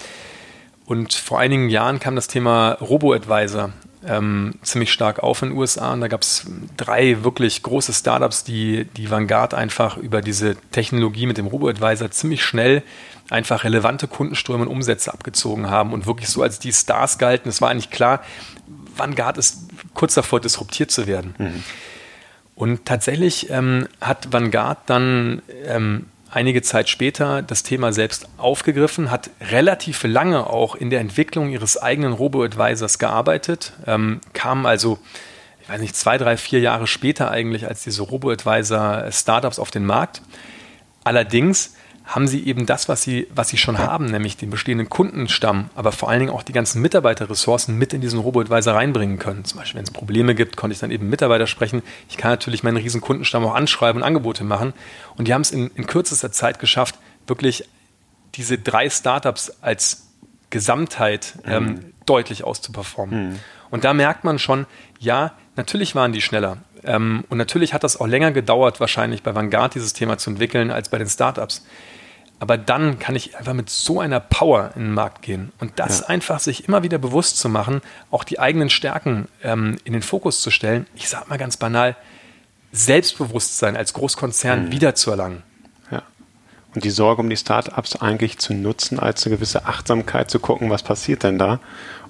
Und 0.86 1.14
vor 1.14 1.40
einigen 1.40 1.70
Jahren 1.70 2.00
kam 2.00 2.16
das 2.16 2.28
Thema 2.28 2.74
Robo-Advisor 2.74 3.72
ähm, 4.08 4.54
ziemlich 4.62 4.92
stark 4.92 5.20
auf 5.20 5.42
in 5.42 5.50
den 5.50 5.58
USA. 5.58 5.94
Und 5.94 6.02
da 6.02 6.08
gab 6.08 6.22
es 6.22 6.46
drei 6.78 7.24
wirklich 7.24 7.64
große 7.64 7.94
Startups, 7.94 8.44
die, 8.44 8.86
die 8.96 9.10
Vanguard 9.10 9.54
einfach 9.54 9.98
über 9.98 10.22
diese 10.22 10.56
Technologie 10.72 11.26
mit 11.26 11.38
dem 11.38 11.48
Robo-Advisor 11.48 12.12
ziemlich 12.12 12.44
schnell 12.44 12.84
einfach 13.32 13.64
relevante 13.64 14.08
Kundenströme 14.08 14.64
und 14.64 14.68
Umsätze 14.68 15.12
abgezogen 15.12 15.70
haben 15.70 15.94
und 15.94 16.06
wirklich 16.06 16.30
so 16.30 16.44
als 16.44 16.60
die 16.60 16.72
Stars 16.72 17.18
galten. 17.18 17.50
Es 17.50 17.62
war 17.62 17.70
eigentlich 17.72 17.90
klar, 17.90 18.22
Vanguard 18.96 19.40
ist 19.40 19.64
kurz 19.96 20.14
davor, 20.14 20.40
disruptiert 20.40 20.92
zu 20.92 21.08
werden. 21.08 21.34
Mhm. 21.40 21.64
Und 22.56 22.86
tatsächlich 22.86 23.50
ähm, 23.50 23.88
hat 24.00 24.32
Vanguard 24.32 24.80
dann 24.86 25.42
ähm, 25.66 26.06
einige 26.32 26.62
Zeit 26.62 26.90
später 26.90 27.42
das 27.42 27.64
Thema 27.64 27.92
selbst 27.92 28.28
aufgegriffen, 28.38 29.12
hat 29.12 29.30
relativ 29.42 30.04
lange 30.04 30.48
auch 30.48 30.76
in 30.76 30.90
der 30.90 31.02
Entwicklung 31.02 31.50
ihres 31.50 31.82
eigenen 31.82 32.14
Robo-Advisors 32.14 32.98
gearbeitet, 33.00 33.74
ähm, 33.86 34.22
kam 34.34 34.66
also, 34.66 35.00
ich 35.62 35.70
weiß 35.70 35.82
nicht, 35.82 35.96
zwei, 35.96 36.18
drei, 36.18 36.38
vier 36.38 36.60
Jahre 36.60 36.88
später 36.88 37.30
eigentlich 37.30 37.68
als 37.68 37.84
diese 37.84 38.04
Robo-Advisor-Startups 38.04 39.60
auf 39.60 39.72
den 39.72 39.86
Markt. 39.86 40.22
Allerdings 41.04 41.75
haben 42.06 42.28
sie 42.28 42.46
eben 42.46 42.66
das, 42.66 42.88
was 42.88 43.02
sie, 43.02 43.28
was 43.34 43.50
sie 43.50 43.58
schon 43.58 43.80
haben, 43.80 44.06
nämlich 44.06 44.38
den 44.38 44.52
bestehenden 44.52 44.90
Kundenstamm, 44.90 45.70
aber 45.74 45.92
vor 45.92 46.10
allen 46.10 46.20
Dingen 46.20 46.32
auch 46.32 46.44
die 46.44 46.54
ganzen 46.54 46.82
Mitarbeiterressourcen 46.82 47.76
mit 47.78 47.94
in 47.94 48.02
diesen 48.02 48.20
Robo-Advisor 48.20 48.76
reinbringen 48.76 49.18
können. 49.18 49.44
Zum 49.44 49.60
Beispiel, 49.60 49.80
wenn 49.80 49.86
es 49.86 49.92
Probleme 49.92 50.36
gibt, 50.36 50.56
konnte 50.56 50.74
ich 50.74 50.80
dann 50.80 50.92
eben 50.92 51.10
Mitarbeiter 51.10 51.48
sprechen. 51.48 51.82
Ich 52.08 52.18
kann 52.18 52.32
natürlich 52.32 52.64
meinen 52.64 52.78
riesen 52.78 53.02
Kundenstamm 53.02 53.44
auch 53.46 53.56
anschreiben 53.56 54.02
und 54.02 54.08
Angebote 54.08 54.44
machen. 54.44 54.74
Und 55.18 55.28
die 55.28 55.34
haben 55.34 55.42
es 55.42 55.52
in, 55.52 55.72
in 55.76 55.88
kürzester 55.88 56.32
Zeit 56.32 56.60
geschafft, 56.60 56.96
wirklich 57.26 57.68
diese 58.36 58.60
drei 58.60 58.90
Startups 58.90 59.52
als 59.62 60.08
Gesamtheit 60.52 61.40
ähm, 61.46 61.66
mhm. 61.66 61.94
deutlich 62.06 62.44
auszuperformen. 62.44 63.30
Mhm. 63.30 63.40
Und 63.72 63.84
da 63.84 63.94
merkt 63.94 64.24
man 64.24 64.38
schon, 64.38 64.68
ja, 65.00 65.34
natürlich 65.56 65.96
waren 65.96 66.12
die 66.12 66.22
schneller. 66.22 66.58
Ähm, 66.86 67.24
und 67.30 67.38
natürlich 67.38 67.74
hat 67.74 67.84
das 67.84 68.00
auch 68.00 68.08
länger 68.08 68.32
gedauert, 68.32 68.80
wahrscheinlich 68.80 69.24
bei 69.24 69.36
Vanguard 69.36 69.76
dieses 69.76 69.94
Thema 69.94 70.18
zu 70.18 70.30
entwickeln, 70.30 70.72
als 70.72 70.90
bei 70.90 70.98
den 70.98 71.08
Startups. 71.08 71.66
Aber 72.40 72.58
dann 72.58 73.00
kann 73.00 73.16
ich 73.16 73.38
einfach 73.38 73.54
mit 73.54 73.70
so 73.70 74.00
einer 74.02 74.20
Power 74.20 74.72
in 74.76 74.84
den 74.84 74.94
Markt 74.94 75.22
gehen. 75.22 75.52
Und 75.60 75.80
das 75.80 76.02
ja. 76.02 76.08
einfach 76.08 76.40
sich 76.40 76.68
immer 76.68 76.84
wieder 76.84 76.98
bewusst 76.98 77.38
zu 77.38 77.48
machen, 77.48 77.82
auch 78.12 78.24
die 78.24 78.40
eigenen 78.40 78.70
Stärken 78.70 79.28
ähm, 79.42 79.78
in 79.86 79.94
den 79.94 80.02
Fokus 80.02 80.42
zu 80.42 80.52
stellen. 80.52 80.86
Ich 80.96 81.08
sage 81.08 81.26
mal 81.30 81.38
ganz 81.38 81.58
banal, 81.58 81.96
Selbstbewusstsein 82.74 83.78
als 83.78 83.94
Großkonzern 83.94 84.66
mhm. 84.66 84.72
wiederzuerlangen. 84.72 85.44
Ja. 85.92 86.04
Und 86.74 86.84
die 86.84 86.90
Sorge 86.90 87.22
um 87.22 87.30
die 87.30 87.38
Startups 87.38 87.96
eigentlich 87.96 88.38
zu 88.38 88.54
nutzen, 88.54 89.00
als 89.00 89.26
eine 89.26 89.36
gewisse 89.36 89.66
Achtsamkeit 89.66 90.30
zu 90.30 90.40
gucken, 90.40 90.70
was 90.70 90.84
passiert 90.84 91.24
denn 91.24 91.40
da, 91.40 91.62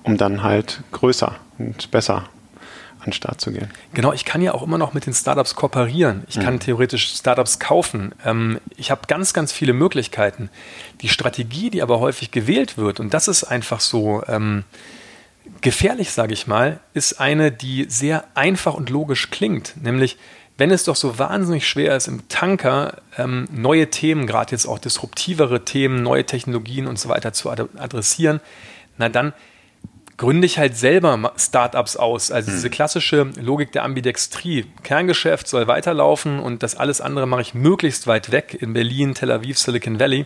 um 0.02 0.18
dann 0.18 0.42
halt 0.42 0.82
größer 0.92 1.36
und 1.60 1.92
besser 1.92 2.28
an 3.06 3.12
den 3.12 3.14
Start 3.14 3.40
zu 3.40 3.52
gehen. 3.52 3.70
Genau, 3.94 4.14
ich 4.14 4.26
kann 4.26 4.42
ja 4.42 4.54
auch 4.54 4.64
immer 4.64 4.78
noch 4.78 4.94
mit 4.94 5.06
den 5.06 5.14
Startups 5.14 5.56
kooperieren. 5.56 6.24
Ich 6.28 6.40
kann 6.40 6.56
mhm. 6.56 6.60
theoretisch 6.60 7.14
Startups 7.14 7.60
kaufen. 7.60 8.14
Ähm, 8.26 8.60
ich 8.78 8.92
habe 8.92 9.02
ganz, 9.08 9.34
ganz 9.34 9.52
viele 9.52 9.74
Möglichkeiten. 9.74 10.50
Die 11.02 11.10
Strategie, 11.10 11.70
die 11.70 11.82
aber 11.82 12.00
häufig 12.00 12.32
gewählt 12.32 12.78
wird, 12.78 13.00
und 13.00 13.14
das 13.14 13.28
ist 13.28 13.44
einfach 13.44 13.80
so 13.80 14.24
ähm, 14.28 14.64
gefährlich, 15.62 16.12
sage 16.12 16.34
ich 16.34 16.48
mal, 16.48 16.80
ist 16.94 17.20
eine, 17.20 17.52
die 17.52 17.86
sehr 17.90 18.26
einfach 18.34 18.74
und 18.74 18.90
logisch 18.90 19.30
klingt. 19.30 19.76
Nämlich, 19.82 20.18
wenn 20.58 20.72
es 20.72 20.84
doch 20.84 20.96
so 20.96 21.20
wahnsinnig 21.20 21.68
schwer 21.68 21.96
ist, 21.96 22.08
im 22.08 22.28
Tanker 22.28 23.02
ähm, 23.18 23.48
neue 23.52 23.92
Themen, 23.92 24.26
gerade 24.26 24.52
jetzt 24.52 24.66
auch 24.66 24.80
disruptivere 24.80 25.64
Themen, 25.64 26.02
neue 26.02 26.26
Technologien 26.26 26.88
und 26.88 26.98
so 26.98 27.10
weiter 27.10 27.34
zu 27.34 27.52
adressieren, 27.52 28.42
na 28.98 29.10
dann 29.10 29.34
gründe 30.18 30.46
ich 30.46 30.58
halt 30.58 30.78
selber 30.78 31.34
Startups 31.38 31.98
aus. 31.98 32.32
Also 32.32 32.52
diese 32.52 32.68
hm. 32.68 32.72
klassische 32.72 33.30
Logik 33.40 33.72
der 33.72 33.84
Ambidextrie. 33.84 34.66
Kerngeschäft 34.84 35.48
soll 35.48 35.68
weiterlaufen 35.68 36.40
und 36.40 36.64
das 36.64 36.76
alles 36.76 37.02
andere 37.02 37.26
mache 37.28 37.42
ich 37.42 37.54
möglichst 37.54 38.08
weit 38.08 38.32
weg 38.32 38.58
in 38.60 38.74
Berlin, 38.74 39.14
Tel 39.14 39.32
Aviv, 39.32 39.58
Silicon 39.58 40.00
Valley. 40.00 40.26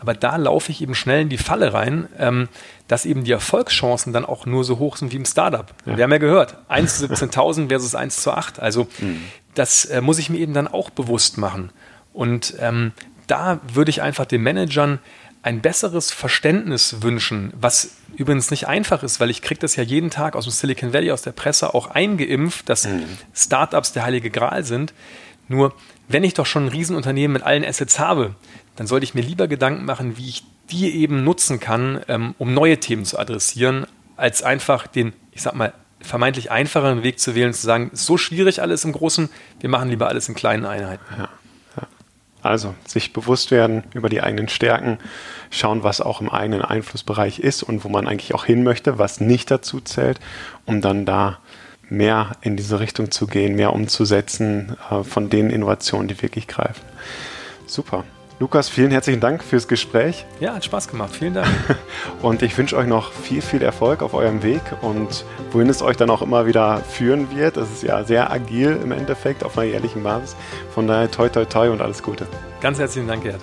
Aber 0.00 0.14
da 0.14 0.36
laufe 0.36 0.70
ich 0.70 0.80
eben 0.80 0.94
schnell 0.94 1.22
in 1.22 1.28
die 1.28 1.38
Falle 1.38 1.72
rein, 1.72 2.08
ähm, 2.18 2.48
dass 2.86 3.04
eben 3.04 3.24
die 3.24 3.32
Erfolgschancen 3.32 4.12
dann 4.12 4.24
auch 4.24 4.46
nur 4.46 4.62
so 4.62 4.78
hoch 4.78 4.96
sind 4.96 5.12
wie 5.12 5.16
im 5.16 5.24
Startup. 5.24 5.74
Ja. 5.86 5.96
Wir 5.96 6.04
haben 6.04 6.12
ja 6.12 6.18
gehört, 6.18 6.56
1 6.68 6.98
zu 6.98 7.06
17.000 7.06 7.68
versus 7.68 7.96
1 7.96 8.22
zu 8.22 8.32
8. 8.32 8.60
Also 8.60 8.86
mhm. 9.00 9.24
das 9.54 9.86
äh, 9.86 10.00
muss 10.00 10.20
ich 10.20 10.30
mir 10.30 10.38
eben 10.38 10.54
dann 10.54 10.68
auch 10.68 10.90
bewusst 10.90 11.36
machen. 11.36 11.70
Und 12.12 12.54
ähm, 12.60 12.92
da 13.26 13.60
würde 13.72 13.90
ich 13.90 14.00
einfach 14.00 14.24
den 14.24 14.42
Managern 14.42 15.00
ein 15.48 15.62
besseres 15.62 16.10
Verständnis 16.10 17.00
wünschen, 17.00 17.54
was 17.58 17.96
übrigens 18.14 18.50
nicht 18.50 18.68
einfach 18.68 19.02
ist, 19.02 19.18
weil 19.18 19.30
ich 19.30 19.40
kriege 19.40 19.58
das 19.58 19.76
ja 19.76 19.82
jeden 19.82 20.10
Tag 20.10 20.36
aus 20.36 20.44
dem 20.44 20.50
Silicon 20.50 20.92
Valley, 20.92 21.10
aus 21.10 21.22
der 21.22 21.32
Presse 21.32 21.72
auch 21.72 21.86
eingeimpft, 21.86 22.68
dass 22.68 22.86
mhm. 22.86 23.04
Startups 23.32 23.94
der 23.94 24.04
heilige 24.04 24.28
Gral 24.28 24.62
sind. 24.66 24.92
Nur, 25.48 25.74
wenn 26.06 26.22
ich 26.22 26.34
doch 26.34 26.44
schon 26.44 26.66
ein 26.66 26.68
Riesenunternehmen 26.68 27.32
mit 27.32 27.44
allen 27.44 27.64
Assets 27.64 27.98
habe, 27.98 28.34
dann 28.76 28.86
sollte 28.86 29.04
ich 29.04 29.14
mir 29.14 29.22
lieber 29.22 29.48
Gedanken 29.48 29.86
machen, 29.86 30.18
wie 30.18 30.28
ich 30.28 30.44
die 30.70 30.94
eben 30.94 31.24
nutzen 31.24 31.60
kann, 31.60 32.02
ähm, 32.08 32.34
um 32.36 32.52
neue 32.52 32.78
Themen 32.78 33.06
zu 33.06 33.18
adressieren, 33.18 33.86
als 34.18 34.42
einfach 34.42 34.86
den, 34.86 35.14
ich 35.32 35.40
sag 35.40 35.54
mal, 35.54 35.72
vermeintlich 36.02 36.50
einfacheren 36.50 37.02
Weg 37.02 37.18
zu 37.20 37.34
wählen, 37.34 37.54
zu 37.54 37.64
sagen, 37.64 37.90
so 37.94 38.18
schwierig 38.18 38.60
alles 38.60 38.84
im 38.84 38.92
Großen, 38.92 39.30
wir 39.60 39.70
machen 39.70 39.88
lieber 39.88 40.08
alles 40.08 40.28
in 40.28 40.34
kleinen 40.34 40.66
Einheiten. 40.66 41.04
Ja. 41.16 41.30
Also 42.42 42.74
sich 42.86 43.12
bewusst 43.12 43.50
werden 43.50 43.84
über 43.94 44.08
die 44.08 44.22
eigenen 44.22 44.48
Stärken, 44.48 44.98
schauen, 45.50 45.82
was 45.82 46.00
auch 46.00 46.20
im 46.20 46.30
eigenen 46.30 46.62
Einflussbereich 46.62 47.40
ist 47.40 47.62
und 47.62 47.84
wo 47.84 47.88
man 47.88 48.06
eigentlich 48.06 48.34
auch 48.34 48.44
hin 48.44 48.62
möchte, 48.62 48.98
was 48.98 49.20
nicht 49.20 49.50
dazu 49.50 49.80
zählt, 49.80 50.20
um 50.64 50.80
dann 50.80 51.04
da 51.04 51.38
mehr 51.88 52.32
in 52.42 52.56
diese 52.56 52.80
Richtung 52.80 53.10
zu 53.10 53.26
gehen, 53.26 53.56
mehr 53.56 53.72
umzusetzen 53.72 54.76
äh, 54.90 55.02
von 55.02 55.30
den 55.30 55.50
Innovationen, 55.50 56.08
die 56.08 56.20
wirklich 56.22 56.46
greifen. 56.46 56.84
Super. 57.66 58.04
Lukas, 58.40 58.68
vielen 58.68 58.92
herzlichen 58.92 59.20
Dank 59.20 59.42
fürs 59.42 59.66
Gespräch. 59.66 60.24
Ja, 60.38 60.54
hat 60.54 60.64
Spaß 60.64 60.86
gemacht. 60.86 61.10
Vielen 61.12 61.34
Dank. 61.34 61.48
Und 62.22 62.42
ich 62.42 62.56
wünsche 62.56 62.76
euch 62.76 62.86
noch 62.86 63.10
viel, 63.10 63.42
viel 63.42 63.62
Erfolg 63.62 64.00
auf 64.00 64.14
eurem 64.14 64.44
Weg 64.44 64.60
und 64.80 65.24
wohin 65.50 65.68
es 65.68 65.82
euch 65.82 65.96
dann 65.96 66.08
auch 66.08 66.22
immer 66.22 66.46
wieder 66.46 66.78
führen 66.78 67.36
wird. 67.36 67.56
Das 67.56 67.70
ist 67.70 67.82
ja 67.82 68.04
sehr 68.04 68.30
agil 68.30 68.78
im 68.82 68.92
Endeffekt 68.92 69.42
auf 69.42 69.58
einer 69.58 69.68
jährlichen 69.68 70.04
Basis. 70.04 70.36
Von 70.72 70.86
daher 70.86 71.10
toi, 71.10 71.28
toi, 71.28 71.44
toi 71.46 71.70
und 71.70 71.80
alles 71.80 72.02
Gute. 72.02 72.26
Ganz 72.60 72.78
herzlichen 72.78 73.08
Dank, 73.08 73.24
Gerd. 73.24 73.40